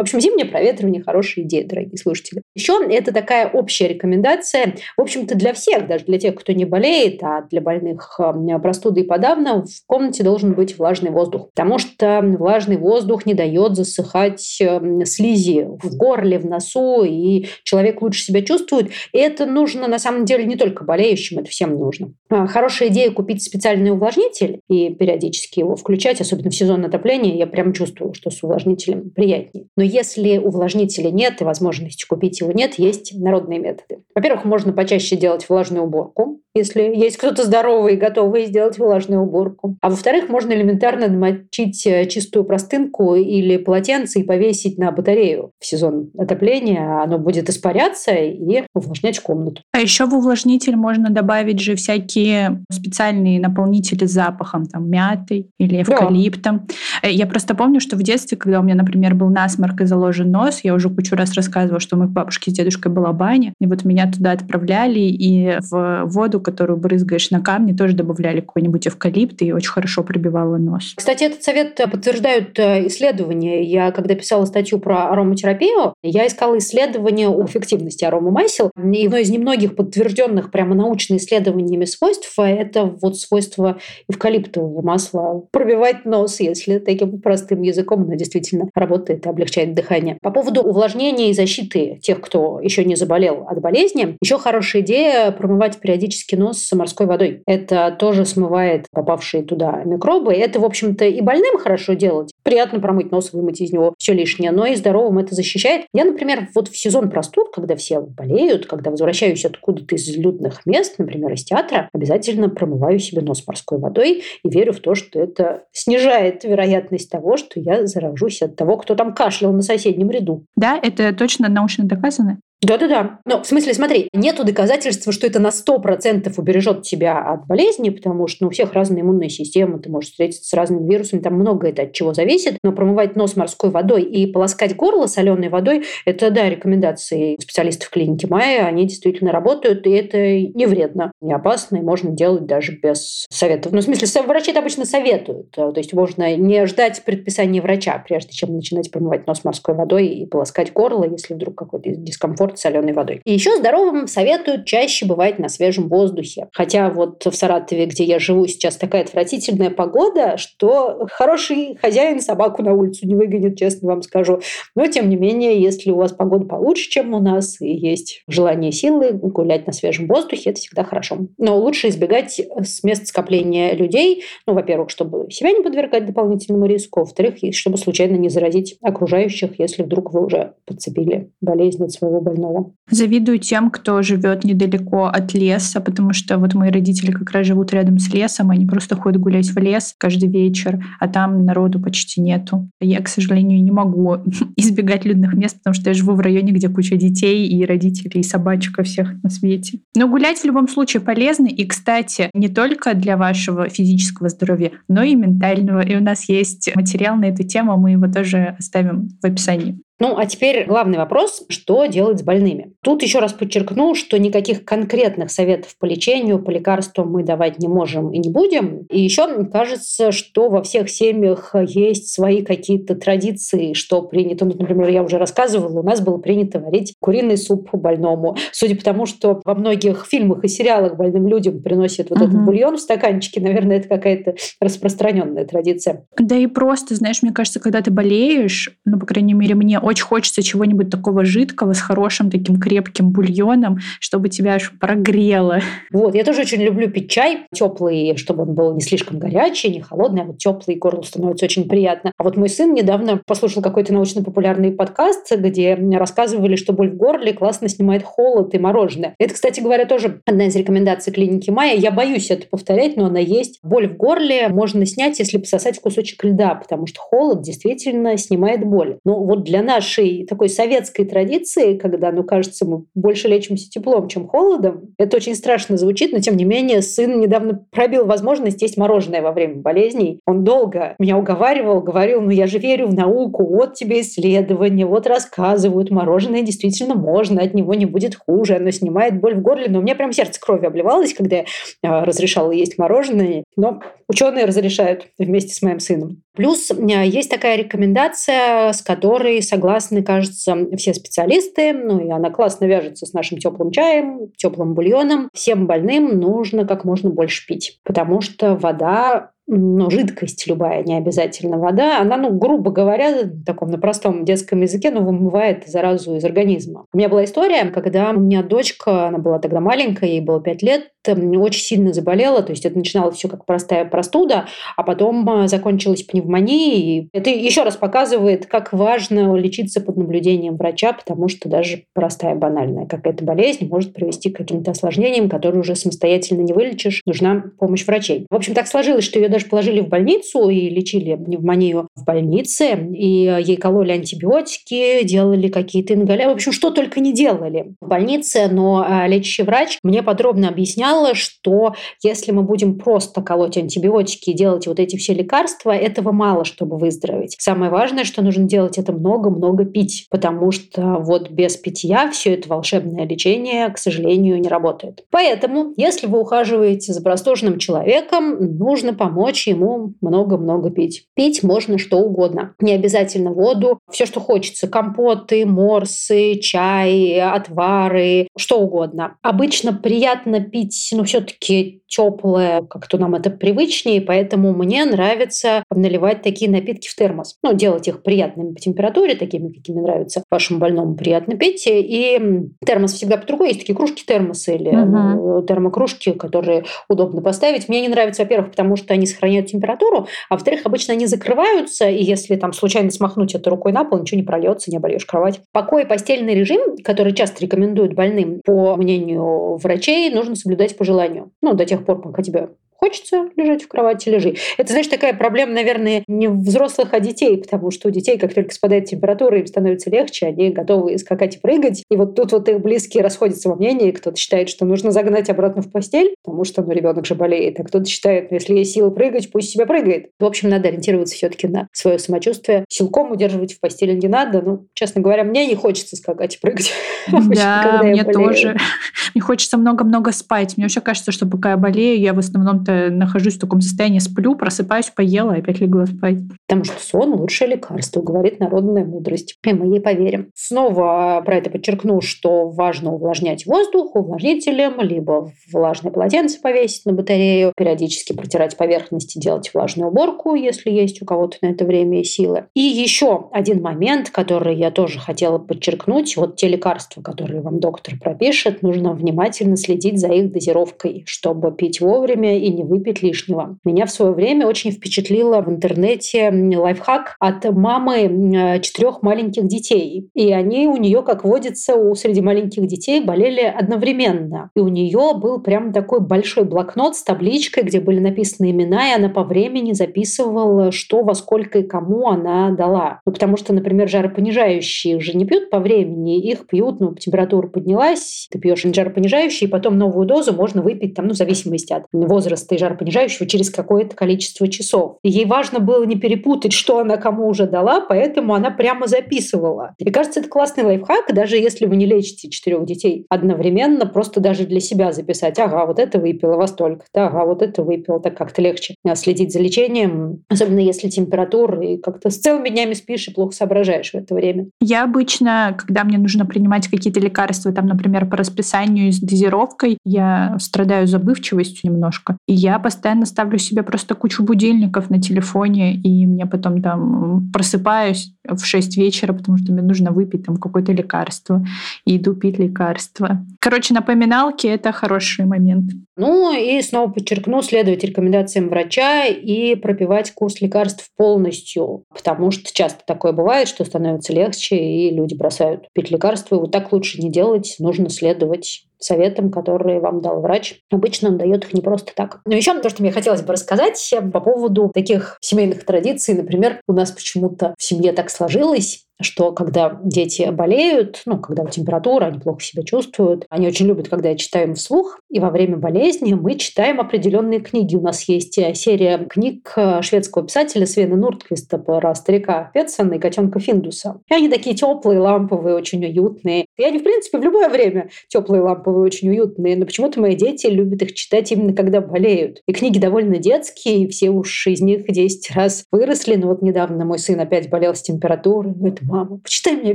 общем, 0.00 0.18
зимнее 0.18 0.46
проветривание– 0.46 1.02
хорошая 1.04 1.44
идея, 1.44 1.68
дорогие 1.68 1.98
слушатели. 1.98 2.40
Еще 2.54 2.82
это 2.88 3.12
такая 3.12 3.50
общая 3.50 3.88
рекомендация, 3.88 4.76
в 4.96 5.02
общем-то, 5.02 5.34
для 5.34 5.52
всех, 5.52 5.88
даже 5.88 6.06
для 6.06 6.18
тех, 6.18 6.36
кто 6.36 6.54
не 6.54 6.64
болеет, 6.64 7.22
а 7.22 7.42
для 7.50 7.60
больных 7.60 8.18
простудой 8.62 9.02
и 9.02 9.06
подавно, 9.06 9.66
в 9.66 9.86
комнате 9.86 10.22
должен 10.22 10.54
быть 10.54 10.78
влажный 10.78 11.10
воздух, 11.10 11.50
потому 11.54 11.78
что 11.78 12.22
влажный 12.22 12.78
воздух 12.78 13.26
не 13.26 13.34
дает 13.34 13.76
засыхать 13.76 14.40
слизи 14.40 15.68
в 15.68 15.98
горле, 15.98 16.38
в 16.38 16.46
носу, 16.46 17.04
и 17.04 17.48
человек 17.62 18.00
лучше 18.00 18.24
себя 18.24 18.40
чувствует. 18.40 18.88
И 19.12 19.18
это 19.18 19.44
нужно, 19.44 19.86
на 19.86 19.98
самом 19.98 20.24
деле, 20.24 20.46
не 20.46 20.56
только 20.56 20.84
болеющим, 20.84 21.40
это 21.40 21.50
всем 21.50 21.72
нужно 21.72 21.89
нужно. 21.90 22.14
А, 22.28 22.46
хорошая 22.46 22.88
идея 22.88 23.10
купить 23.10 23.42
специальный 23.42 23.90
увлажнитель 23.90 24.60
и 24.68 24.90
периодически 24.90 25.60
его 25.60 25.76
включать, 25.76 26.20
особенно 26.20 26.50
в 26.50 26.54
сезон 26.54 26.84
отопления. 26.84 27.36
Я 27.36 27.46
прям 27.46 27.72
чувствую, 27.72 28.14
что 28.14 28.30
с 28.30 28.42
увлажнителем 28.42 29.10
приятнее. 29.10 29.66
Но 29.76 29.82
если 29.82 30.38
увлажнителя 30.38 31.10
нет 31.10 31.40
и 31.40 31.44
возможности 31.44 32.06
купить 32.06 32.40
его 32.40 32.52
нет, 32.52 32.78
есть 32.78 33.14
народные 33.14 33.58
методы. 33.58 34.02
Во-первых, 34.14 34.44
можно 34.44 34.72
почаще 34.72 35.16
делать 35.16 35.48
влажную 35.48 35.84
уборку, 35.84 36.40
если 36.54 36.82
есть 36.82 37.16
кто-то 37.16 37.44
здоровый 37.44 37.94
и 37.94 37.96
готовый 37.96 38.46
сделать 38.46 38.78
влажную 38.78 39.22
уборку. 39.22 39.76
А 39.80 39.90
во-вторых, 39.90 40.28
можно 40.28 40.52
элементарно 40.52 41.08
намочить 41.08 41.86
э, 41.86 42.06
чистую 42.06 42.44
простынку 42.44 43.14
или 43.14 43.56
полотенце 43.56 44.20
и 44.20 44.24
повесить 44.24 44.78
на 44.78 44.90
батарею 44.90 45.52
в 45.60 45.66
сезон 45.66 46.10
отопления. 46.18 47.02
Оно 47.02 47.18
будет 47.18 47.48
испаряться 47.48 48.12
и 48.12 48.64
увлажнять 48.74 49.20
комнату. 49.20 49.62
А 49.72 49.80
еще 49.80 50.06
в 50.06 50.14
увлажнитель 50.14 50.76
можно 50.76 51.10
добавить 51.10 51.60
же 51.60 51.76
всякие 51.80 52.64
специальные 52.70 53.40
наполнители 53.40 54.06
с 54.06 54.12
запахом, 54.12 54.66
там, 54.66 54.88
мятой 54.88 55.50
или 55.58 55.82
эвкалиптом. 55.82 56.66
Да. 57.02 57.08
Э, 57.08 57.12
я 57.12 57.26
просто 57.26 57.54
помню, 57.54 57.80
что 57.80 57.96
в 57.96 58.02
детстве, 58.02 58.36
когда 58.36 58.60
у 58.60 58.62
меня, 58.62 58.74
например, 58.74 59.14
был 59.14 59.28
насморк 59.28 59.80
и 59.80 59.84
заложен 59.84 60.30
нос, 60.30 60.60
я 60.62 60.74
уже 60.74 60.90
кучу 60.90 61.16
раз 61.16 61.34
рассказывала, 61.34 61.80
что 61.80 61.96
у 61.96 61.98
моих 61.98 62.10
бабушки 62.10 62.50
с 62.50 62.52
дедушкой 62.52 62.92
была 62.92 63.12
баня, 63.12 63.52
и 63.60 63.66
вот 63.66 63.84
меня 63.84 64.10
туда 64.10 64.32
отправляли, 64.32 65.00
и 65.00 65.58
в 65.70 66.04
воду 66.06 66.40
которую 66.40 66.78
брызгаешь 66.78 67.30
на 67.30 67.40
камни, 67.40 67.72
тоже 67.72 67.94
добавляли 67.94 68.40
какой-нибудь 68.40 68.86
эвкалипт, 68.86 69.42
и 69.42 69.52
очень 69.52 69.70
хорошо 69.70 70.02
пробивало 70.02 70.56
нос. 70.56 70.92
Кстати, 70.96 71.24
этот 71.24 71.42
совет 71.42 71.74
подтверждают 71.76 72.58
э, 72.58 72.86
исследования. 72.86 73.62
Я, 73.62 73.90
когда 73.90 74.14
писала 74.14 74.44
статью 74.44 74.78
про 74.78 75.10
ароматерапию, 75.10 75.94
я 76.02 76.26
искала 76.26 76.58
исследования 76.58 77.28
о 77.28 77.44
эффективности 77.44 78.04
аромамасел. 78.04 78.70
И 78.76 79.06
одно 79.06 79.18
из 79.18 79.30
немногих 79.30 79.76
подтвержденных 79.76 80.50
прямо 80.50 80.74
научными 80.74 81.18
исследованиями 81.60 81.84
свойств– 81.84 82.32
это 82.38 82.84
вот 82.84 83.18
свойство 83.18 83.78
эвкалиптового 84.08 84.82
масла 84.82 85.42
пробивать 85.50 86.04
нос, 86.04 86.40
если 86.40 86.78
таким 86.78 87.20
простым 87.20 87.62
языком 87.62 88.02
оно 88.02 88.14
действительно 88.14 88.68
работает 88.74 89.26
и 89.26 89.28
облегчает 89.28 89.74
дыхание. 89.74 90.18
По 90.22 90.30
поводу 90.30 90.62
увлажнения 90.62 91.30
и 91.30 91.34
защиты 91.34 91.98
тех, 92.02 92.20
кто 92.20 92.60
еще 92.60 92.84
не 92.84 92.96
заболел 92.96 93.46
от 93.48 93.60
болезни, 93.60 94.16
еще 94.22 94.38
хорошая 94.38 94.82
идея 94.82 95.30
промывать 95.32 95.78
периодически 95.78 96.34
нос 96.34 96.70
морской 96.72 97.06
водой. 97.06 97.42
Это 97.46 97.96
тоже 97.98 98.24
смывает 98.24 98.86
попавшие 98.92 99.42
туда 99.42 99.82
микробы. 99.84 100.32
Это, 100.32 100.60
в 100.60 100.64
общем-то, 100.64 101.04
и 101.04 101.20
больным 101.20 101.58
хорошо 101.58 101.94
делать. 101.94 102.32
Приятно 102.42 102.80
промыть 102.80 103.10
нос, 103.10 103.32
вымыть 103.32 103.60
из 103.60 103.72
него 103.72 103.94
все 103.98 104.12
лишнее, 104.12 104.50
но 104.50 104.66
и 104.66 104.74
здоровым 104.74 105.18
это 105.18 105.34
защищает. 105.34 105.86
Я, 105.92 106.04
например, 106.04 106.48
вот 106.54 106.68
в 106.68 106.76
сезон 106.76 107.10
простуд, 107.10 107.52
когда 107.52 107.76
все 107.76 108.00
болеют, 108.00 108.66
когда 108.66 108.90
возвращаюсь 108.90 109.44
откуда-то 109.44 109.94
из 109.94 110.16
людных 110.16 110.64
мест, 110.66 110.94
например, 110.98 111.32
из 111.32 111.44
театра, 111.50 111.90
обязательно 111.92 112.48
промываю 112.48 112.98
себе 112.98 113.22
нос 113.22 113.44
морской 113.46 113.78
водой 113.78 114.22
и 114.42 114.48
верю 114.48 114.72
в 114.72 114.80
то, 114.80 114.94
что 114.94 115.20
это 115.20 115.64
снижает 115.72 116.44
вероятность 116.44 117.10
того, 117.10 117.36
что 117.36 117.58
я 117.60 117.86
заражусь 117.86 118.40
от 118.42 118.56
того, 118.56 118.76
кто 118.76 118.94
там 118.94 119.14
кашлял 119.14 119.52
на 119.52 119.62
соседнем 119.62 120.10
ряду. 120.10 120.46
Да, 120.56 120.78
это 120.80 121.12
точно 121.12 121.48
научно 121.48 121.84
доказано? 121.84 122.38
Да-да-да. 122.62 123.20
Ну, 123.24 123.42
в 123.42 123.46
смысле, 123.46 123.72
смотри, 123.72 124.08
нету 124.12 124.44
доказательства, 124.44 125.12
что 125.12 125.26
это 125.26 125.40
на 125.40 125.48
100% 125.48 126.32
убережет 126.36 126.82
тебя 126.82 127.18
от 127.18 127.46
болезни, 127.46 127.88
потому 127.88 128.26
что 128.26 128.44
ну, 128.44 128.48
у 128.48 128.50
всех 128.50 128.74
разная 128.74 129.00
иммунная 129.00 129.30
система, 129.30 129.78
ты 129.78 129.88
можешь 129.88 130.10
встретиться 130.10 130.46
с 130.48 130.52
разными 130.52 130.86
вирусами, 130.86 131.20
там 131.20 131.34
много 131.34 131.68
это 131.68 131.82
от 131.82 131.92
чего 131.94 132.12
зависит. 132.12 132.58
Но 132.62 132.72
промывать 132.72 133.16
нос 133.16 133.34
морской 133.34 133.70
водой 133.70 134.02
и 134.02 134.26
полоскать 134.26 134.76
горло 134.76 135.06
соленой 135.06 135.48
водой– 135.48 135.84
это, 136.04 136.30
да, 136.30 136.50
рекомендации 136.50 137.38
специалистов 137.40 137.88
клиники 137.88 138.26
Майя, 138.26 138.66
они 138.66 138.86
действительно 138.86 139.32
работают, 139.32 139.86
и 139.86 139.90
это 139.90 140.18
не 140.18 140.66
вредно, 140.66 141.12
не 141.22 141.32
опасно, 141.32 141.76
и 141.76 141.80
можно 141.80 142.10
делать 142.10 142.44
даже 142.44 142.72
без 142.72 143.24
советов. 143.30 143.72
Ну, 143.72 143.80
в 143.80 143.84
смысле, 143.84 144.22
врачи 144.22 144.50
это 144.50 144.60
обычно 144.60 144.84
советуют. 144.84 145.50
То 145.52 145.72
есть 145.76 145.94
можно 145.94 146.36
не 146.36 146.66
ждать 146.66 147.02
предписания 147.06 147.62
врача, 147.62 148.02
прежде 148.06 148.32
чем 148.32 148.54
начинать 148.54 148.90
промывать 148.90 149.26
нос 149.26 149.44
морской 149.44 149.74
водой 149.74 150.08
и 150.08 150.26
полоскать 150.26 150.74
горло, 150.74 151.04
если 151.04 151.32
вдруг 151.32 151.56
какой-то 151.56 151.90
дискомфорт 151.90 152.49
комфорт 152.50 152.58
соленой 152.58 152.92
водой. 152.92 153.20
И 153.24 153.32
еще 153.32 153.56
здоровым 153.56 154.06
советуют 154.06 154.66
чаще 154.66 155.06
бывать 155.06 155.38
на 155.38 155.48
свежем 155.48 155.88
воздухе. 155.88 156.48
Хотя 156.52 156.90
вот 156.90 157.24
в 157.24 157.32
Саратове, 157.32 157.86
где 157.86 158.04
я 158.04 158.18
живу, 158.18 158.46
сейчас 158.46 158.76
такая 158.76 159.02
отвратительная 159.02 159.70
погода, 159.70 160.36
что 160.36 161.06
хороший 161.10 161.76
хозяин 161.80 162.20
собаку 162.20 162.62
на 162.62 162.74
улицу 162.74 163.06
не 163.06 163.14
выгонит, 163.14 163.58
честно 163.58 163.88
вам 163.88 164.02
скажу. 164.02 164.40
Но, 164.74 164.86
тем 164.86 165.08
не 165.08 165.16
менее, 165.16 165.60
если 165.60 165.90
у 165.90 165.96
вас 165.96 166.12
погода 166.12 166.46
получше, 166.46 166.90
чем 166.90 167.14
у 167.14 167.20
нас, 167.20 167.60
и 167.60 167.72
есть 167.72 168.22
желание 168.28 168.72
силы 168.72 169.12
гулять 169.12 169.66
на 169.66 169.72
свежем 169.72 170.06
воздухе, 170.06 170.50
это 170.50 170.60
всегда 170.60 170.84
хорошо. 170.84 171.18
Но 171.38 171.58
лучше 171.58 171.88
избегать 171.88 172.40
с 172.40 172.82
мест 172.82 173.06
скопления 173.06 173.74
людей, 173.74 174.24
ну, 174.46 174.54
во-первых, 174.54 174.90
чтобы 174.90 175.30
себя 175.30 175.52
не 175.52 175.62
подвергать 175.62 176.06
дополнительному 176.06 176.66
риску, 176.66 177.00
во-вторых, 177.00 177.36
чтобы 177.52 177.76
случайно 177.76 178.16
не 178.16 178.28
заразить 178.28 178.76
окружающих, 178.82 179.58
если 179.58 179.82
вдруг 179.82 180.12
вы 180.12 180.24
уже 180.24 180.54
подцепили 180.66 181.30
болезнь 181.40 181.84
от 181.84 181.92
своего 181.92 182.20
больного 182.20 182.39
больного. 182.40 182.72
Завидую 182.90 183.38
тем, 183.38 183.70
кто 183.70 184.02
живет 184.02 184.44
недалеко 184.44 185.06
от 185.06 185.32
леса, 185.34 185.80
потому 185.80 186.12
что 186.12 186.38
вот 186.38 186.54
мои 186.54 186.70
родители 186.70 187.12
как 187.12 187.30
раз 187.30 187.46
живут 187.46 187.72
рядом 187.72 187.98
с 187.98 188.12
лесом, 188.12 188.50
они 188.50 188.66
просто 188.66 188.96
ходят 188.96 189.20
гулять 189.20 189.48
в 189.50 189.58
лес 189.58 189.94
каждый 189.96 190.28
вечер, 190.28 190.84
а 190.98 191.08
там 191.08 191.44
народу 191.44 191.80
почти 191.80 192.20
нету. 192.20 192.68
Я, 192.80 193.00
к 193.00 193.08
сожалению, 193.08 193.62
не 193.62 193.70
могу 193.70 194.16
избегать 194.56 195.04
людных 195.04 195.34
мест, 195.34 195.58
потому 195.58 195.74
что 195.74 195.90
я 195.90 195.94
живу 195.94 196.14
в 196.14 196.20
районе, 196.20 196.52
где 196.52 196.68
куча 196.68 196.96
детей 196.96 197.46
и 197.46 197.64
родителей, 197.64 198.20
и 198.20 198.24
собачка 198.24 198.82
всех 198.82 199.22
на 199.22 199.30
свете. 199.30 199.80
Но 199.94 200.08
гулять 200.08 200.38
в 200.38 200.44
любом 200.44 200.68
случае 200.68 201.00
полезно, 201.00 201.46
и, 201.46 201.64
кстати, 201.66 202.30
не 202.34 202.48
только 202.48 202.94
для 202.94 203.16
вашего 203.16 203.68
физического 203.68 204.28
здоровья, 204.28 204.72
но 204.88 205.02
и 205.02 205.14
ментального. 205.14 205.80
И 205.80 205.94
у 205.96 206.00
нас 206.00 206.28
есть 206.28 206.70
материал 206.74 207.16
на 207.16 207.26
эту 207.26 207.44
тему, 207.44 207.76
мы 207.76 207.92
его 207.92 208.08
тоже 208.08 208.56
оставим 208.58 209.10
в 209.22 209.24
описании. 209.24 209.80
Ну, 210.00 210.16
а 210.16 210.24
теперь 210.24 210.64
главный 210.64 210.96
вопрос, 210.96 211.44
что 211.48 211.84
делать 211.84 212.20
с 212.20 212.22
больными? 212.22 212.72
Тут 212.82 213.02
еще 213.02 213.18
раз 213.18 213.34
подчеркну, 213.34 213.94
что 213.94 214.18
никаких 214.18 214.64
конкретных 214.64 215.30
советов 215.30 215.76
по 215.78 215.84
лечению, 215.84 216.42
по 216.42 216.50
лекарствам 216.50 217.12
мы 217.12 217.22
давать 217.22 217.58
не 217.58 217.68
можем 217.68 218.10
и 218.10 218.18
не 218.18 218.30
будем. 218.30 218.86
И 218.90 218.98
еще 218.98 219.44
кажется, 219.44 220.10
что 220.10 220.48
во 220.48 220.62
всех 220.62 220.88
семьях 220.88 221.54
есть 221.68 222.12
свои 222.14 222.42
какие-то 222.42 222.94
традиции, 222.94 223.74
что 223.74 224.00
принято. 224.00 224.46
Ну, 224.46 224.54
например, 224.58 224.88
я 224.88 225.02
уже 225.02 225.18
рассказывала, 225.18 225.80
у 225.80 225.82
нас 225.82 226.00
было 226.00 226.16
принято 226.16 226.60
варить 226.60 226.94
куриный 226.98 227.36
суп 227.36 227.68
больному. 227.74 228.36
Судя 228.52 228.76
по 228.76 228.82
тому, 228.82 229.04
что 229.04 229.42
во 229.44 229.54
многих 229.54 230.06
фильмах 230.06 230.44
и 230.44 230.48
сериалах 230.48 230.96
больным 230.96 231.28
людям 231.28 231.60
приносят 231.60 232.08
вот 232.08 232.20
uh-huh. 232.20 232.28
этот 232.28 232.44
бульон 232.46 232.78
в 232.78 232.80
стаканчике, 232.80 233.42
наверное, 233.42 233.76
это 233.76 233.88
какая-то 233.88 234.34
распространенная 234.60 235.44
традиция. 235.44 236.06
Да 236.18 236.36
и 236.36 236.46
просто, 236.46 236.94
знаешь, 236.94 237.22
мне 237.22 237.32
кажется, 237.32 237.60
когда 237.60 237.82
ты 237.82 237.90
болеешь, 237.90 238.78
ну, 238.86 238.98
по 238.98 239.04
крайней 239.04 239.34
мере, 239.34 239.54
мне 239.54 239.78
очень 239.90 240.04
хочется 240.04 240.42
чего-нибудь 240.42 240.90
такого 240.90 241.24
жидкого 241.24 241.72
с 241.72 241.80
хорошим 241.80 242.30
таким 242.30 242.58
крепким 242.58 243.10
бульоном, 243.10 243.78
чтобы 243.98 244.28
тебя 244.28 244.54
аж 244.54 244.72
прогрело. 244.78 245.60
Вот, 245.92 246.14
я 246.14 246.24
тоже 246.24 246.42
очень 246.42 246.62
люблю 246.62 246.90
пить 246.90 247.10
чай 247.10 247.46
теплый, 247.52 248.16
чтобы 248.16 248.42
он 248.42 248.54
был 248.54 248.74
не 248.74 248.80
слишком 248.80 249.18
горячий, 249.18 249.68
не 249.68 249.80
холодный, 249.80 250.22
а 250.22 250.24
вот 250.24 250.38
теплый, 250.38 250.76
горло 250.76 251.02
становится 251.02 251.44
очень 251.44 251.68
приятно. 251.68 252.12
А 252.16 252.24
вот 252.24 252.36
мой 252.36 252.48
сын 252.48 252.72
недавно 252.72 253.20
послушал 253.26 253.62
какой-то 253.62 253.92
научно-популярный 253.92 254.72
подкаст, 254.72 255.30
где 255.36 255.74
рассказывали, 255.92 256.56
что 256.56 256.72
боль 256.72 256.90
в 256.90 256.96
горле 256.96 257.32
классно 257.32 257.68
снимает 257.68 258.02
холод 258.02 258.54
и 258.54 258.58
мороженое. 258.58 259.14
Это, 259.18 259.34
кстати 259.34 259.60
говоря, 259.60 259.86
тоже 259.86 260.20
одна 260.26 260.46
из 260.46 260.56
рекомендаций 260.56 261.12
клиники 261.12 261.50
Майя. 261.50 261.76
Я 261.76 261.90
боюсь 261.90 262.30
это 262.30 262.46
повторять, 262.46 262.96
но 262.96 263.06
она 263.06 263.18
есть. 263.18 263.58
Боль 263.62 263.88
в 263.88 263.96
горле 263.96 264.48
можно 264.48 264.86
снять, 264.86 265.18
если 265.18 265.38
пососать 265.38 265.80
кусочек 265.80 266.24
льда, 266.24 266.54
потому 266.54 266.86
что 266.86 267.00
холод 267.00 267.42
действительно 267.42 268.16
снимает 268.16 268.64
боль. 268.64 268.98
Но 269.04 269.22
вот 269.22 269.44
для 269.44 269.62
нашей 269.80 270.26
такой 270.26 270.50
советской 270.50 271.04
традиции, 271.04 271.78
когда, 271.78 272.12
ну, 272.12 272.22
кажется, 272.22 272.66
мы 272.66 272.84
больше 272.94 273.28
лечимся 273.28 273.70
теплом, 273.70 274.08
чем 274.08 274.28
холодом, 274.28 274.94
это 274.98 275.16
очень 275.16 275.34
страшно 275.34 275.78
звучит, 275.78 276.12
но 276.12 276.20
тем 276.20 276.36
не 276.36 276.44
менее 276.44 276.82
сын 276.82 277.18
недавно 277.18 277.64
пробил 277.70 278.04
возможность 278.04 278.60
есть 278.60 278.76
мороженое 278.76 279.22
во 279.22 279.32
время 279.32 279.56
болезней. 279.56 280.20
Он 280.26 280.44
долго 280.44 280.94
меня 280.98 281.16
уговаривал, 281.16 281.80
говорил, 281.80 282.20
ну 282.20 282.30
я 282.30 282.46
же 282.46 282.58
верю 282.58 282.88
в 282.88 282.94
науку, 282.94 283.46
вот 283.46 283.74
тебе 283.74 284.02
исследования, 284.02 284.84
вот 284.84 285.06
рассказывают, 285.06 285.90
мороженое 285.90 286.42
действительно 286.42 286.94
можно, 286.94 287.40
от 287.40 287.54
него 287.54 287.72
не 287.72 287.86
будет 287.86 288.16
хуже, 288.16 288.56
оно 288.56 288.70
снимает 288.70 289.18
боль 289.18 289.34
в 289.34 289.40
горле, 289.40 289.68
но 289.70 289.78
у 289.78 289.82
меня 289.82 289.94
прям 289.94 290.12
сердце 290.12 290.38
кровью 290.38 290.68
обливалось, 290.68 291.14
когда 291.14 291.36
я 291.36 291.44
э, 291.82 292.04
разрешала 292.04 292.52
есть 292.52 292.76
мороженое, 292.76 293.44
но 293.56 293.80
ученые 294.08 294.44
разрешают 294.44 295.06
вместе 295.18 295.54
с 295.54 295.62
моим 295.62 295.80
сыном. 295.80 296.22
Плюс 296.34 296.70
э, 296.70 297.06
есть 297.06 297.30
такая 297.30 297.56
рекомендация, 297.56 298.72
с 298.72 298.82
которой 298.82 299.42
согласны, 299.42 300.02
кажется, 300.02 300.56
все 300.76 300.94
специалисты, 300.94 301.72
ну 301.72 302.00
и 302.00 302.10
она 302.10 302.30
классно 302.30 302.66
вяжется 302.66 303.06
с 303.06 303.12
нашим 303.12 303.38
теплым 303.38 303.70
чаем, 303.70 304.30
теплым 304.36 304.74
бульоном. 304.74 305.28
Всем 305.34 305.66
больным 305.66 306.18
нужно 306.18 306.66
как 306.66 306.84
можно 306.84 307.10
больше 307.10 307.46
пить, 307.46 307.80
потому 307.84 308.20
что 308.20 308.54
вода 308.54 309.32
ну, 309.52 309.90
жидкость 309.90 310.46
любая, 310.46 310.84
не 310.84 310.96
обязательно 310.96 311.58
вода, 311.58 312.00
она, 312.00 312.16
ну, 312.16 312.30
грубо 312.30 312.70
говоря, 312.70 313.24
в 313.24 313.44
таком 313.44 313.70
на 313.70 313.78
простом 313.78 314.24
детском 314.24 314.62
языке, 314.62 314.92
ну, 314.92 315.02
вымывает 315.02 315.64
заразу 315.66 316.14
из 316.14 316.24
организма. 316.24 316.86
У 316.92 316.96
меня 316.96 317.08
была 317.08 317.24
история, 317.24 317.64
когда 317.64 318.10
у 318.10 318.20
меня 318.20 318.44
дочка, 318.44 319.08
она 319.08 319.18
была 319.18 319.40
тогда 319.40 319.58
маленькая, 319.60 320.08
ей 320.08 320.20
было 320.20 320.40
5 320.40 320.62
лет, 320.62 320.90
очень 321.08 321.62
сильно 321.62 321.92
заболела, 321.92 322.42
то 322.42 322.50
есть 322.50 322.64
это 322.64 322.76
начиналось 322.76 323.16
все 323.16 323.28
как 323.28 323.46
простая 323.46 323.84
простуда, 323.84 324.46
а 324.76 324.82
потом 324.82 325.28
а, 325.28 325.48
закончилась 325.48 326.02
пневмонией. 326.02 327.08
Это 327.12 327.30
еще 327.30 327.62
раз 327.62 327.76
показывает, 327.76 328.46
как 328.46 328.72
важно 328.72 329.34
лечиться 329.34 329.80
под 329.80 329.96
наблюдением 329.96 330.56
врача, 330.56 330.92
потому 330.92 331.28
что 331.28 331.48
даже 331.48 331.84
простая 331.94 332.34
банальная 332.34 332.86
какая-то 332.86 333.24
болезнь 333.24 333.66
может 333.68 333.94
привести 333.94 334.30
к 334.30 334.36
каким-то 334.36 334.72
осложнениям, 334.72 335.28
которые 335.28 335.62
уже 335.62 335.74
самостоятельно 335.74 336.42
не 336.42 336.52
вылечишь, 336.52 337.02
нужна 337.06 337.44
помощь 337.58 337.86
врачей. 337.86 338.26
В 338.30 338.34
общем, 338.34 338.54
так 338.54 338.66
сложилось, 338.66 339.04
что 339.04 339.18
ее 339.18 339.28
даже 339.28 339.39
положили 339.48 339.80
в 339.80 339.88
больницу 339.88 340.48
и 340.48 340.68
лечили 340.68 341.14
пневмонию 341.14 341.88
в 341.94 342.04
больнице, 342.04 342.88
и 342.94 343.06
ей 343.42 343.56
кололи 343.56 343.92
антибиотики, 343.92 345.04
делали 345.04 345.48
какие-то 345.48 345.94
ингаляции, 345.94 346.30
в 346.30 346.34
общем, 346.34 346.52
что 346.52 346.70
только 346.70 347.00
не 347.00 347.12
делали 347.12 347.74
в 347.80 347.88
больнице, 347.88 348.48
но 348.50 348.84
а, 348.86 349.06
лечащий 349.06 349.42
врач 349.42 349.78
мне 349.82 350.02
подробно 350.02 350.48
объяснял, 350.48 350.80
объясняла, 350.80 351.14
что 351.14 351.74
если 352.02 352.32
мы 352.32 352.42
будем 352.42 352.78
просто 352.78 353.22
колоть 353.22 353.56
антибиотики 353.56 354.30
и 354.30 354.34
делать 354.34 354.66
вот 354.66 354.78
эти 354.78 354.96
все 354.96 355.14
лекарства, 355.14 355.70
этого 355.70 356.12
мало, 356.12 356.44
чтобы 356.44 356.78
выздороветь. 356.78 357.36
Самое 357.38 357.70
важное, 357.70 358.04
что 358.04 358.22
нужно 358.22 358.44
делать, 358.44 358.78
это 358.78 358.92
много-много 358.92 359.64
пить, 359.64 360.06
потому 360.10 360.50
что 360.50 360.98
вот 361.00 361.30
без 361.30 361.56
питья 361.56 362.10
все 362.10 362.34
это 362.34 362.48
волшебное 362.48 363.06
лечение, 363.06 363.68
к 363.70 363.78
сожалению, 363.78 364.40
не 364.40 364.48
работает. 364.48 365.04
Поэтому, 365.10 365.72
если 365.76 366.06
вы 366.06 366.20
ухаживаете 366.20 366.92
за 366.92 367.02
простуженным 367.02 367.58
человеком, 367.58 368.56
нужно 368.58 368.94
помочь 368.94 369.29
ему 369.46 369.94
много-много 370.00 370.70
пить. 370.70 371.06
Пить 371.14 371.42
можно 371.42 371.78
что 371.78 371.98
угодно. 371.98 372.54
Не 372.60 372.72
обязательно 372.72 373.32
воду, 373.32 373.78
все, 373.90 374.06
что 374.06 374.20
хочется. 374.20 374.68
Компоты, 374.68 375.46
морсы, 375.46 376.36
чай, 376.36 377.20
отвары, 377.20 378.28
что 378.36 378.60
угодно. 378.60 379.16
Обычно 379.22 379.72
приятно 379.72 380.40
пить 380.40 380.90
но 380.92 381.04
все-таки 381.04 381.82
теплое, 381.86 382.62
как-то 382.62 382.98
нам 382.98 383.14
это 383.14 383.30
привычнее, 383.30 384.00
поэтому 384.00 384.54
мне 384.54 384.84
нравится 384.84 385.64
наливать 385.74 386.22
такие 386.22 386.50
напитки 386.50 386.88
в 386.88 386.94
термос. 386.94 387.36
Ну, 387.42 387.52
делать 387.52 387.88
их 387.88 388.02
приятными 388.02 388.54
по 388.54 388.60
температуре, 388.60 389.16
такими, 389.16 389.52
какими 389.52 389.80
нравится 389.80 390.22
вашему 390.30 390.60
больному 390.60 390.94
приятно 390.94 391.36
пить. 391.36 391.64
И 391.66 392.20
термос 392.64 392.94
всегда 392.94 393.16
по 393.16 393.26
другой. 393.26 393.48
Есть 393.48 393.60
такие 393.60 393.74
кружки-термосы 393.74 394.54
или 394.54 394.72
uh-huh. 394.72 395.46
термокружки, 395.46 396.12
которые 396.12 396.64
удобно 396.88 397.22
поставить. 397.22 397.68
Мне 397.68 397.80
не 397.80 397.88
нравится, 397.88 398.22
во-первых, 398.22 398.50
потому 398.50 398.76
что 398.76 398.94
они 398.94 399.06
сохраняют 399.10 399.46
температуру, 399.46 400.06
а 400.28 400.34
во-вторых, 400.34 400.62
обычно 400.64 400.94
они 400.94 401.06
закрываются, 401.06 401.88
и 401.88 402.02
если 402.02 402.36
там 402.36 402.52
случайно 402.52 402.90
смахнуть 402.90 403.34
это 403.34 403.50
рукой 403.50 403.72
на 403.72 403.84
пол, 403.84 404.00
ничего 404.00 404.20
не 404.20 404.26
прольется, 404.26 404.70
не 404.70 404.78
обольешь 404.78 405.06
кровать. 405.06 405.40
Покой 405.52 405.82
и 405.82 405.86
постельный 405.86 406.34
режим, 406.34 406.76
который 406.82 407.12
часто 407.12 407.42
рекомендуют 407.42 407.94
больным, 407.94 408.40
по 408.44 408.76
мнению 408.76 409.56
врачей, 409.56 410.10
нужно 410.10 410.34
соблюдать 410.36 410.76
по 410.76 410.84
желанию. 410.84 411.30
Ну, 411.42 411.54
до 411.54 411.64
тех 411.64 411.84
пор, 411.84 412.00
пока 412.00 412.22
тебе 412.22 412.50
Хочется 412.80 413.28
лежать 413.36 413.62
в 413.62 413.68
кровати, 413.68 414.08
лежи. 414.08 414.36
Это, 414.56 414.70
знаешь, 414.70 414.86
такая 414.86 415.12
проблема, 415.12 415.52
наверное, 415.52 416.02
не 416.06 416.28
взрослых, 416.28 416.88
а 416.92 417.00
детей, 417.00 417.36
потому 417.36 417.70
что 417.70 417.88
у 417.88 417.90
детей, 417.90 418.16
как 418.16 418.32
только 418.32 418.54
спадает 418.54 418.86
температура, 418.86 419.38
им 419.38 419.46
становится 419.46 419.90
легче, 419.90 420.28
они 420.28 420.48
готовы 420.48 420.96
скакать 420.96 421.36
и 421.36 421.38
прыгать. 421.38 421.84
И 421.90 421.96
вот 421.96 422.16
тут 422.16 422.32
вот 422.32 422.48
их 422.48 422.60
близкие 422.60 423.02
расходятся 423.02 423.50
во 423.50 423.56
мнении. 423.56 423.90
Кто-то 423.90 424.16
считает, 424.16 424.48
что 424.48 424.64
нужно 424.64 424.92
загнать 424.92 425.28
обратно 425.28 425.60
в 425.60 425.70
постель, 425.70 426.14
потому 426.24 426.44
что 426.44 426.62
ну, 426.62 426.72
ребенок 426.72 427.04
же 427.04 427.14
болеет, 427.14 427.60
а 427.60 427.64
кто-то 427.64 427.84
считает, 427.84 428.30
ну, 428.30 428.36
если 428.36 428.54
есть 428.54 428.72
силы 428.72 428.90
прыгать, 428.90 429.30
пусть 429.30 429.50
себе 429.50 429.66
прыгает. 429.66 430.08
В 430.18 430.24
общем, 430.24 430.48
надо 430.48 430.68
ориентироваться 430.68 431.14
все-таки 431.14 431.48
на 431.48 431.68
свое 431.72 431.98
самочувствие. 431.98 432.64
Силком 432.70 433.12
удерживать 433.12 433.52
в 433.52 433.60
постели 433.60 433.92
не 433.92 434.08
надо. 434.08 434.40
Ну, 434.40 434.68
честно 434.72 435.02
говоря, 435.02 435.24
мне 435.24 435.46
не 435.46 435.54
хочется 435.54 435.96
скакать 435.96 436.36
и 436.36 436.38
прыгать. 436.40 436.72
Да, 437.30 437.80
мне 437.82 438.04
тоже. 438.04 438.56
Мне 439.14 439.22
хочется 439.22 439.56
много-много 439.56 440.12
спать. 440.12 440.56
Мне 440.56 440.64
вообще 440.66 440.80
кажется, 440.80 441.10
что 441.10 441.26
пока 441.26 441.50
я 441.50 441.56
болею, 441.56 441.98
я 441.98 442.12
в 442.14 442.18
основном 442.18 442.64
просто 442.70 442.90
нахожусь 442.90 443.36
в 443.36 443.40
таком 443.40 443.60
состоянии, 443.60 443.98
сплю, 443.98 444.36
просыпаюсь, 444.36 444.90
поела, 444.90 445.34
опять 445.34 445.60
легла 445.60 445.86
спать. 445.86 446.18
Потому 446.46 446.64
что 446.64 446.80
сон– 446.80 447.14
лучшее 447.14 447.50
лекарство, 447.50 448.02
говорит 448.02 448.40
народная 448.40 448.84
мудрость. 448.84 449.36
И 449.44 449.52
мы 449.52 449.74
ей 449.74 449.80
поверим. 449.80 450.30
Снова 450.34 451.22
про 451.24 451.36
это 451.36 451.50
подчеркну, 451.50 452.00
что 452.00 452.48
важно 452.48 452.92
увлажнять 452.94 453.46
воздух 453.46 453.94
увлажнителем, 453.94 454.80
либо 454.80 455.32
влажное 455.52 455.92
полотенце 455.92 456.40
повесить 456.40 456.86
на 456.86 456.92
батарею, 456.92 457.52
периодически 457.56 458.12
протирать 458.12 458.56
поверхности, 458.56 459.18
делать 459.18 459.50
влажную 459.52 459.90
уборку, 459.90 460.34
если 460.34 460.70
есть 460.70 461.02
у 461.02 461.04
кого-то 461.04 461.38
на 461.42 461.48
это 461.48 461.64
время 461.64 462.00
и 462.00 462.04
силы. 462.04 462.46
И 462.54 462.60
еще 462.60 463.28
один 463.32 463.62
момент, 463.62 464.10
который 464.10 464.56
я 464.56 464.70
тоже 464.70 464.98
хотела 464.98 465.38
подчеркнуть. 465.38 466.16
Вот 466.16 466.36
те 466.36 466.48
лекарства, 466.48 467.02
которые 467.02 467.40
вам 467.40 467.60
доктор 467.60 467.94
пропишет, 468.00 468.62
нужно 468.62 468.92
внимательно 468.92 469.56
следить 469.56 469.98
за 469.98 470.08
их 470.08 470.32
дозировкой, 470.32 471.04
чтобы 471.06 471.52
пить 471.52 471.80
вовремя 471.80 472.38
и 472.38 472.50
не 472.52 472.59
не 472.60 472.64
выпить 472.64 473.02
лишнего. 473.02 473.56
Меня 473.64 473.86
в 473.86 473.90
свое 473.90 474.12
время 474.12 474.46
очень 474.46 474.70
впечатлило 474.70 475.40
в 475.40 475.48
интернете 475.48 476.30
лайфхак 476.30 477.16
от 477.18 477.44
мамы 477.50 477.96
э, 477.96 478.60
четырех 478.60 479.02
маленьких 479.02 479.46
детей. 479.46 480.10
И 480.14 480.32
они 480.32 480.68
у 480.68 480.76
нее, 480.76 481.02
как 481.02 481.24
водится, 481.24 481.74
у 481.74 481.94
среди 481.94 482.20
маленьких 482.20 482.66
детей 482.66 483.02
болели 483.02 483.40
одновременно. 483.40 484.50
И 484.54 484.60
у 484.60 484.68
нее 484.68 485.14
был 485.14 485.40
прям 485.40 485.72
такой 485.72 486.00
большой 486.00 486.44
блокнот 486.44 486.96
с 486.96 487.02
табличкой, 487.02 487.64
где 487.64 487.80
были 487.80 487.98
написаны 487.98 488.50
имена, 488.50 488.90
и 488.90 488.96
она 488.96 489.08
по 489.08 489.24
времени 489.24 489.72
записывала, 489.72 490.72
что 490.72 491.02
во 491.02 491.14
сколько 491.14 491.60
и 491.60 491.62
кому 491.62 492.08
она 492.08 492.50
дала. 492.50 493.00
Ну, 493.06 493.12
потому 493.12 493.36
что, 493.36 493.52
например, 493.52 493.88
жаропонижающие 493.88 495.00
же 495.00 495.16
не 495.16 495.24
пьют 495.24 495.50
по 495.50 495.58
времени, 495.58 496.20
их 496.20 496.46
пьют, 496.46 496.80
ну, 496.80 496.94
температура 496.94 497.48
поднялась, 497.48 498.28
ты 498.30 498.38
пьешь 498.38 498.62
жаропонижающие, 498.62 499.48
и 499.48 499.50
потом 499.50 499.78
новую 499.78 500.06
дозу 500.06 500.32
можно 500.34 500.62
выпить, 500.62 500.94
там, 500.94 501.06
ну, 501.06 501.14
в 501.14 501.16
зависимости 501.16 501.72
от 501.72 501.84
возраста 501.92 502.49
и 502.54 502.58
жаропонижающего 502.58 503.26
через 503.26 503.50
какое-то 503.50 503.96
количество 503.96 504.48
часов. 504.48 504.98
И 505.02 505.10
ей 505.10 505.24
важно 505.24 505.60
было 505.60 505.84
не 505.84 505.96
перепутать, 505.96 506.52
что 506.52 506.78
она 506.78 506.96
кому 506.96 507.28
уже 507.28 507.46
дала, 507.46 507.80
поэтому 507.80 508.34
она 508.34 508.50
прямо 508.50 508.86
записывала. 508.86 509.74
И 509.78 509.90
кажется, 509.90 510.20
это 510.20 510.28
классный 510.28 510.64
лайфхак, 510.64 511.14
даже 511.14 511.36
если 511.36 511.66
вы 511.66 511.76
не 511.76 511.86
лечите 511.86 512.30
четырех 512.30 512.64
детей 512.64 513.06
одновременно, 513.08 513.86
просто 513.86 514.20
даже 514.20 514.44
для 514.46 514.60
себя 514.60 514.92
записать, 514.92 515.38
ага, 515.38 515.66
вот 515.66 515.78
это 515.78 515.98
выпила 515.98 516.36
во 516.36 516.46
столько, 516.46 516.84
да, 516.94 517.06
ага, 517.06 517.24
вот 517.24 517.42
это 517.42 517.62
выпила, 517.62 518.00
так 518.00 518.16
как-то 518.16 518.42
легче 518.42 518.74
следить 518.94 519.32
за 519.32 519.40
лечением, 519.40 520.24
особенно 520.28 520.58
если 520.58 520.88
температура, 520.88 521.64
и 521.64 521.76
как-то 521.76 522.10
с 522.10 522.18
целыми 522.18 522.48
днями 522.48 522.74
спишь 522.74 523.08
и 523.08 523.12
плохо 523.12 523.32
соображаешь 523.32 523.90
в 523.90 523.94
это 523.94 524.14
время. 524.14 524.48
Я 524.60 524.84
обычно, 524.84 525.54
когда 525.58 525.84
мне 525.84 525.98
нужно 525.98 526.26
принимать 526.26 526.68
какие-то 526.68 527.00
лекарства, 527.00 527.52
там, 527.52 527.66
например, 527.66 528.08
по 528.08 528.16
расписанию 528.16 528.92
с 528.92 529.00
дозировкой, 529.00 529.78
я 529.84 530.36
страдаю 530.38 530.86
забывчивостью 530.86 531.70
немножко, 531.70 532.16
и 532.26 532.34
я 532.40 532.58
постоянно 532.58 533.06
ставлю 533.06 533.38
себе 533.38 533.62
просто 533.62 533.94
кучу 533.94 534.22
будильников 534.22 534.88
на 534.88 535.00
телефоне, 535.00 535.74
и 535.74 536.06
мне 536.06 536.26
потом 536.26 536.62
там 536.62 537.30
просыпаюсь, 537.32 538.14
в 538.24 538.44
6 538.44 538.76
вечера, 538.76 539.12
потому 539.12 539.38
что 539.38 539.52
мне 539.52 539.62
нужно 539.62 539.90
выпить 539.90 540.24
там 540.26 540.36
какое-то 540.36 540.72
лекарство, 540.72 541.44
и 541.84 541.96
иду 541.96 542.14
пить 542.14 542.38
лекарство. 542.38 543.24
Короче, 543.40 543.74
напоминалки— 543.74 544.46
это 544.48 544.72
хороший 544.72 545.24
момент. 545.24 545.72
Ну 545.96 546.32
и 546.32 546.62
снова 546.62 546.90
подчеркну, 546.90 547.42
следовать 547.42 547.84
рекомендациям 547.84 548.48
врача 548.48 549.06
и 549.06 549.54
пропивать 549.54 550.12
курс 550.12 550.40
лекарств 550.40 550.88
полностью, 550.96 551.84
потому 551.92 552.30
что 552.30 552.54
часто 552.54 552.80
такое 552.86 553.12
бывает, 553.12 553.48
что 553.48 553.64
становится 553.64 554.12
легче, 554.12 554.56
и 554.56 554.94
люди 554.94 555.14
бросают 555.14 555.66
пить 555.74 555.90
лекарства. 555.90 556.36
И 556.36 556.38
вот 556.38 556.52
так 556.52 556.72
лучше 556.72 557.02
не 557.02 557.10
делать, 557.10 557.56
нужно 557.58 557.90
следовать 557.90 558.64
советам, 558.80 559.30
которые 559.30 559.80
вам 559.80 560.00
дал 560.00 560.20
врач. 560.20 560.60
Обычно 560.70 561.10
он 561.10 561.18
дает 561.18 561.44
их 561.44 561.54
не 561.54 561.60
просто 561.60 561.92
так. 561.94 562.20
Но 562.24 562.34
еще 562.34 562.58
то, 562.60 562.68
что 562.68 562.82
мне 562.82 562.92
хотелось 562.92 563.22
бы 563.22 563.32
рассказать 563.32 563.94
по 564.12 564.20
поводу 564.20 564.70
таких 564.72 565.18
семейных 565.20 565.64
традиций. 565.64 566.14
Например, 566.14 566.60
у 566.66 566.72
нас 566.72 566.90
почему-то 566.90 567.54
в 567.58 567.62
семье 567.62 567.92
так 567.92 568.10
сложилось, 568.10 568.84
что 569.00 569.32
когда 569.32 569.80
дети 569.82 570.28
болеют, 570.30 571.02
ну, 571.06 571.18
когда 571.18 571.44
температура, 571.44 572.06
они 572.06 572.18
плохо 572.18 572.40
себя 572.40 572.62
чувствуют, 572.62 573.26
они 573.28 573.46
очень 573.46 573.66
любят, 573.66 573.88
когда 573.88 574.10
я 574.10 574.16
читаю 574.16 574.48
им 574.48 574.54
вслух, 574.54 575.00
и 575.10 575.20
во 575.20 575.30
время 575.30 575.56
болезни 575.56 576.14
мы 576.14 576.36
читаем 576.36 576.80
определенные 576.80 577.40
книги. 577.40 577.76
У 577.76 577.80
нас 577.80 578.02
есть 578.04 578.38
э, 578.38 578.54
серия 578.54 578.98
книг 578.98 579.52
э, 579.56 579.82
шведского 579.82 580.26
писателя 580.26 580.66
Свена 580.66 580.96
Нуртквиста 580.96 581.58
про 581.58 581.94
старика 581.94 582.50
Петсона 582.54 582.94
и 582.94 582.98
котенка 582.98 583.40
Финдуса. 583.40 584.00
И 584.08 584.14
они 584.14 584.28
такие 584.28 584.54
теплые, 584.54 585.00
ламповые, 585.00 585.54
очень 585.54 585.84
уютные. 585.84 586.46
И 586.56 586.64
они, 586.64 586.78
в 586.78 586.82
принципе, 586.82 587.18
в 587.18 587.22
любое 587.22 587.48
время 587.48 587.90
теплые, 588.08 588.42
ламповые, 588.42 588.84
очень 588.84 589.10
уютные, 589.10 589.56
но 589.56 589.66
почему-то 589.66 590.00
мои 590.00 590.14
дети 590.14 590.46
любят 590.46 590.82
их 590.82 590.94
читать 590.94 591.32
именно 591.32 591.54
когда 591.54 591.80
болеют. 591.80 592.42
И 592.46 592.52
книги 592.52 592.78
довольно 592.78 593.18
детские, 593.18 593.84
и 593.84 593.88
все 593.88 594.10
уж 594.10 594.46
из 594.46 594.60
них 594.60 594.86
10 594.86 595.30
раз 595.34 595.64
выросли. 595.70 596.16
Но 596.16 596.28
вот 596.28 596.42
недавно 596.42 596.84
мой 596.84 596.98
сын 596.98 597.18
опять 597.20 597.50
болел 597.50 597.74
с 597.74 597.82
температурой. 597.82 598.52
Ну, 598.56 598.68
мама, 598.90 599.18
почитай 599.18 599.56
мне 599.56 599.74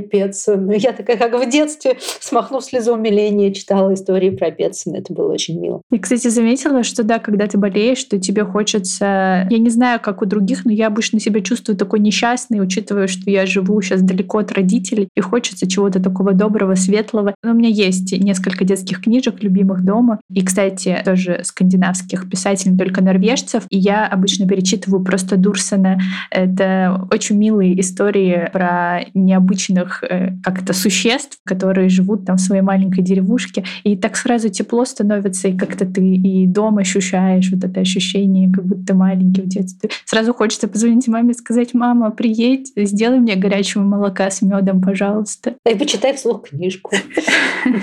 Петсона. 0.00 0.72
Я 0.72 0.92
такая, 0.92 1.16
как 1.16 1.34
в 1.34 1.50
детстве, 1.50 1.96
смахнув 2.20 2.64
слезу 2.64 2.94
умиления, 2.94 3.52
читала 3.52 3.94
истории 3.94 4.30
про 4.30 4.50
Петсона. 4.50 4.96
Это 4.96 5.12
было 5.12 5.32
очень 5.32 5.60
мило. 5.60 5.82
И, 5.90 5.98
кстати, 5.98 6.28
заметила, 6.28 6.82
что 6.82 7.02
да, 7.02 7.18
когда 7.18 7.46
ты 7.46 7.58
болеешь, 7.58 7.98
что 7.98 8.18
тебе 8.18 8.44
хочется... 8.44 9.46
Я 9.50 9.58
не 9.58 9.70
знаю, 9.70 10.00
как 10.00 10.22
у 10.22 10.26
других, 10.26 10.64
но 10.64 10.72
я 10.72 10.88
обычно 10.88 11.20
себя 11.20 11.40
чувствую 11.40 11.76
такой 11.76 12.00
несчастной, 12.00 12.60
учитывая, 12.60 13.06
что 13.06 13.30
я 13.30 13.46
живу 13.46 13.80
сейчас 13.80 14.02
далеко 14.02 14.38
от 14.38 14.52
родителей, 14.52 15.08
и 15.16 15.20
хочется 15.20 15.68
чего-то 15.68 16.02
такого 16.02 16.32
доброго, 16.32 16.74
светлого. 16.74 17.34
Но 17.42 17.52
у 17.52 17.54
меня 17.54 17.68
есть 17.68 18.12
несколько 18.12 18.64
детских 18.64 19.02
книжек, 19.02 19.42
любимых 19.42 19.84
дома. 19.84 20.20
И, 20.30 20.44
кстати, 20.44 21.00
тоже 21.04 21.40
скандинавских 21.44 22.28
писателей, 22.28 22.76
только 22.76 23.02
норвежцев. 23.02 23.64
И 23.70 23.78
я 23.78 24.06
обычно 24.06 24.46
перечитываю 24.46 25.02
просто 25.02 25.36
Дурсона. 25.36 25.98
Это 26.30 27.06
очень 27.12 27.36
милые 27.36 27.80
истории 27.80 28.50
про 28.52 29.05
необычных 29.14 30.02
э, 30.04 30.32
как-то 30.42 30.72
существ, 30.72 31.38
которые 31.44 31.88
живут 31.88 32.24
там 32.26 32.36
в 32.36 32.40
своей 32.40 32.62
маленькой 32.62 33.02
деревушке. 33.02 33.64
И 33.84 33.96
так 33.96 34.16
сразу 34.16 34.48
тепло 34.48 34.84
становится, 34.84 35.48
и 35.48 35.56
как-то 35.56 35.86
ты 35.86 36.02
и 36.02 36.46
дома 36.46 36.82
ощущаешь 36.82 37.50
вот 37.52 37.64
это 37.64 37.80
ощущение, 37.80 38.52
как 38.52 38.64
будто 38.64 38.94
маленький 38.94 39.42
в 39.42 39.48
детстве. 39.48 39.90
Сразу 40.04 40.32
хочется 40.34 40.68
позвонить 40.68 41.08
маме 41.08 41.30
и 41.30 41.34
сказать, 41.34 41.74
мама, 41.74 42.10
приедь, 42.10 42.72
сделай 42.76 43.18
мне 43.18 43.36
горячего 43.36 43.82
молока 43.82 44.30
с 44.30 44.42
медом, 44.42 44.80
пожалуйста. 44.80 45.54
И 45.68 45.74
почитай 45.74 46.14
вслух 46.14 46.48
книжку. 46.48 46.94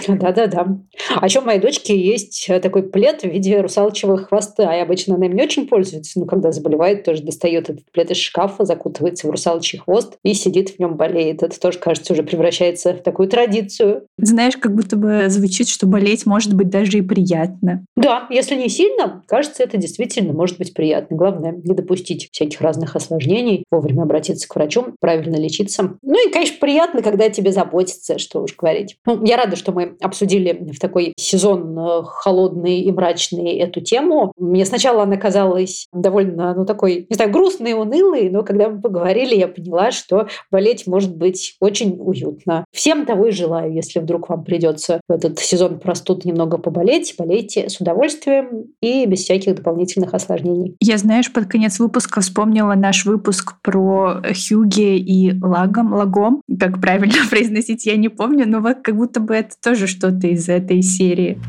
Да-да-да. 0.08 0.78
А 1.16 1.26
еще 1.26 1.40
у 1.40 1.46
моей 1.46 1.60
дочки 1.60 1.92
есть 1.92 2.50
такой 2.62 2.84
плед 2.84 3.22
в 3.22 3.26
виде 3.26 3.60
русалочего 3.62 4.18
хвоста. 4.18 4.76
И 4.76 4.82
обычно 4.82 5.16
она 5.16 5.26
им 5.26 5.36
не 5.36 5.44
очень 5.44 5.68
пользуется, 5.68 6.20
но 6.20 6.26
когда 6.26 6.52
заболевает, 6.52 7.04
тоже 7.04 7.24
достает 7.24 7.70
этот 7.70 7.92
плед 7.92 8.12
из 8.12 8.18
шкафа, 8.18 8.66
закутывается 8.66 9.28
в 9.28 9.32
русалочий 9.32 9.80
хвост 9.80 10.18
и 10.24 10.34
сидит 10.34 10.70
в 10.70 10.80
нем 10.80 10.98
болеет. 11.14 11.44
Это 11.44 11.60
тоже, 11.60 11.80
кажется, 11.80 12.14
уже 12.14 12.24
превращается 12.24 12.94
в 12.94 13.02
такую 13.02 13.30
традицию. 13.30 14.08
Знаешь, 14.18 14.58
как 14.58 14.76
будто 14.76 14.96
бы 14.96 15.26
звучит, 15.28 15.70
что 15.70 15.86
болеть 15.86 16.26
может 16.26 16.54
быть 16.56 16.70
даже 16.70 16.98
и 16.98 17.02
приятно. 17.02 17.86
Да, 17.96 18.28
если 18.30 18.56
не 18.56 18.70
сильно, 18.70 19.24
кажется, 19.28 19.64
это 19.64 19.78
действительно 19.78 20.34
может 20.34 20.58
быть 20.58 20.74
приятно. 20.74 21.16
Главное, 21.16 21.52
не 21.52 21.74
допустить 21.74 22.30
всяких 22.32 22.62
разных 22.62 22.96
осложнений, 22.96 23.66
вовремя 23.72 24.04
обратиться 24.04 24.48
к 24.48 24.56
врачу, 24.56 24.88
правильно 25.00 25.36
лечиться. 25.36 25.98
Ну 26.02 26.28
и, 26.28 26.32
конечно, 26.32 26.58
приятно, 26.60 27.02
когда 27.02 27.30
тебе 27.30 27.52
заботятся, 27.52 28.18
что 28.18 28.42
уж 28.42 28.56
говорить. 28.56 28.98
Ну, 29.06 29.24
я 29.26 29.38
рада, 29.38 29.56
что 29.56 29.72
мы 29.72 29.96
обсудили 30.02 30.72
в 30.72 30.80
такой 30.80 31.14
сезон 31.18 31.78
э, 31.78 32.04
холодный 32.06 32.82
и 32.82 32.92
мрачный 32.92 33.58
эту 33.58 33.82
тему. 33.82 34.32
Мне 34.38 34.66
сначала 34.66 35.04
она 35.04 35.18
казалась 35.18 35.88
довольно, 35.94 36.54
ну, 36.56 36.66
такой, 36.66 37.06
не 37.10 37.16
знаю, 37.16 37.32
грустной 37.32 37.72
и 37.72 37.76
унылой, 37.76 38.30
но 38.30 38.44
когда 38.44 38.70
мы 38.70 38.82
поговорили, 38.82 39.36
я 39.36 39.48
поняла, 39.48 39.92
что 39.92 40.28
болеть 40.52 40.88
может 40.88 41.03
может 41.04 41.18
быть 41.18 41.56
очень 41.60 41.98
уютно. 42.00 42.66
Всем 42.72 43.06
того 43.06 43.28
и 43.28 43.32
желаю, 43.32 43.74
если 43.74 44.00
вдруг 44.00 44.30
вам 44.30 44.44
придется 44.44 45.02
в 45.08 45.12
этот 45.12 45.40
сезон 45.40 45.80
простуд 45.80 46.26
немного 46.26 46.58
поболеть, 46.58 47.16
болейте 47.18 47.70
с 47.70 47.80
удовольствием 47.80 48.66
и 48.82 49.06
без 49.06 49.20
всяких 49.20 49.56
дополнительных 49.56 50.14
осложнений. 50.14 50.76
Я, 50.80 50.98
знаешь, 50.98 51.32
под 51.32 51.48
конец 51.48 51.80
выпуска 51.80 52.22
вспомнила 52.22 52.74
наш 52.76 53.06
выпуск 53.06 53.56
про 53.62 54.22
Хюге 54.24 54.98
и 54.98 55.38
Лагом, 55.42 55.94
Лагом, 55.94 56.42
как 56.60 56.80
правильно 56.80 57.16
произносить, 57.30 57.86
я 57.86 57.98
не 57.98 58.10
помню, 58.10 58.48
но 58.48 58.62
вот 58.62 58.78
как 58.82 58.96
будто 58.96 59.20
бы 59.20 59.36
это 59.36 59.56
тоже 59.62 59.88
что-то 59.88 60.28
из 60.28 60.48
этой 60.48 60.82
серии. 60.82 61.40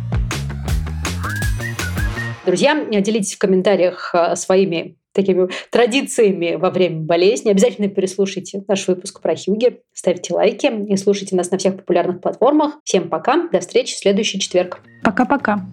Друзья, 2.45 2.85
делитесь 3.01 3.35
в 3.35 3.39
комментариях 3.39 4.11
а, 4.15 4.37
своими 4.37 4.97
такими 5.15 5.49
традициями 5.71 6.57
во 6.57 6.71
время 6.71 7.01
болезни. 7.01 7.51
Обязательно 7.51 7.89
переслушайте 7.89 8.63
наш 8.69 8.87
выпуск 8.89 9.21
про 9.21 9.35
Хьюги, 9.35 9.81
ставьте 9.93 10.35
лайки 10.35 10.67
и 10.67 10.97
слушайте 10.97 11.37
нас 11.37 11.51
на 11.51 11.59
всех 11.59 11.77
популярных 11.77 12.21
платформах. 12.21 12.75
Всем 12.85 13.09
пока, 13.09 13.49
до 13.49 13.61
встречи 13.61 13.95
в 13.95 13.99
следующий 13.99 14.39
четверг. 14.39 14.81
Пока-пока. 15.03 15.67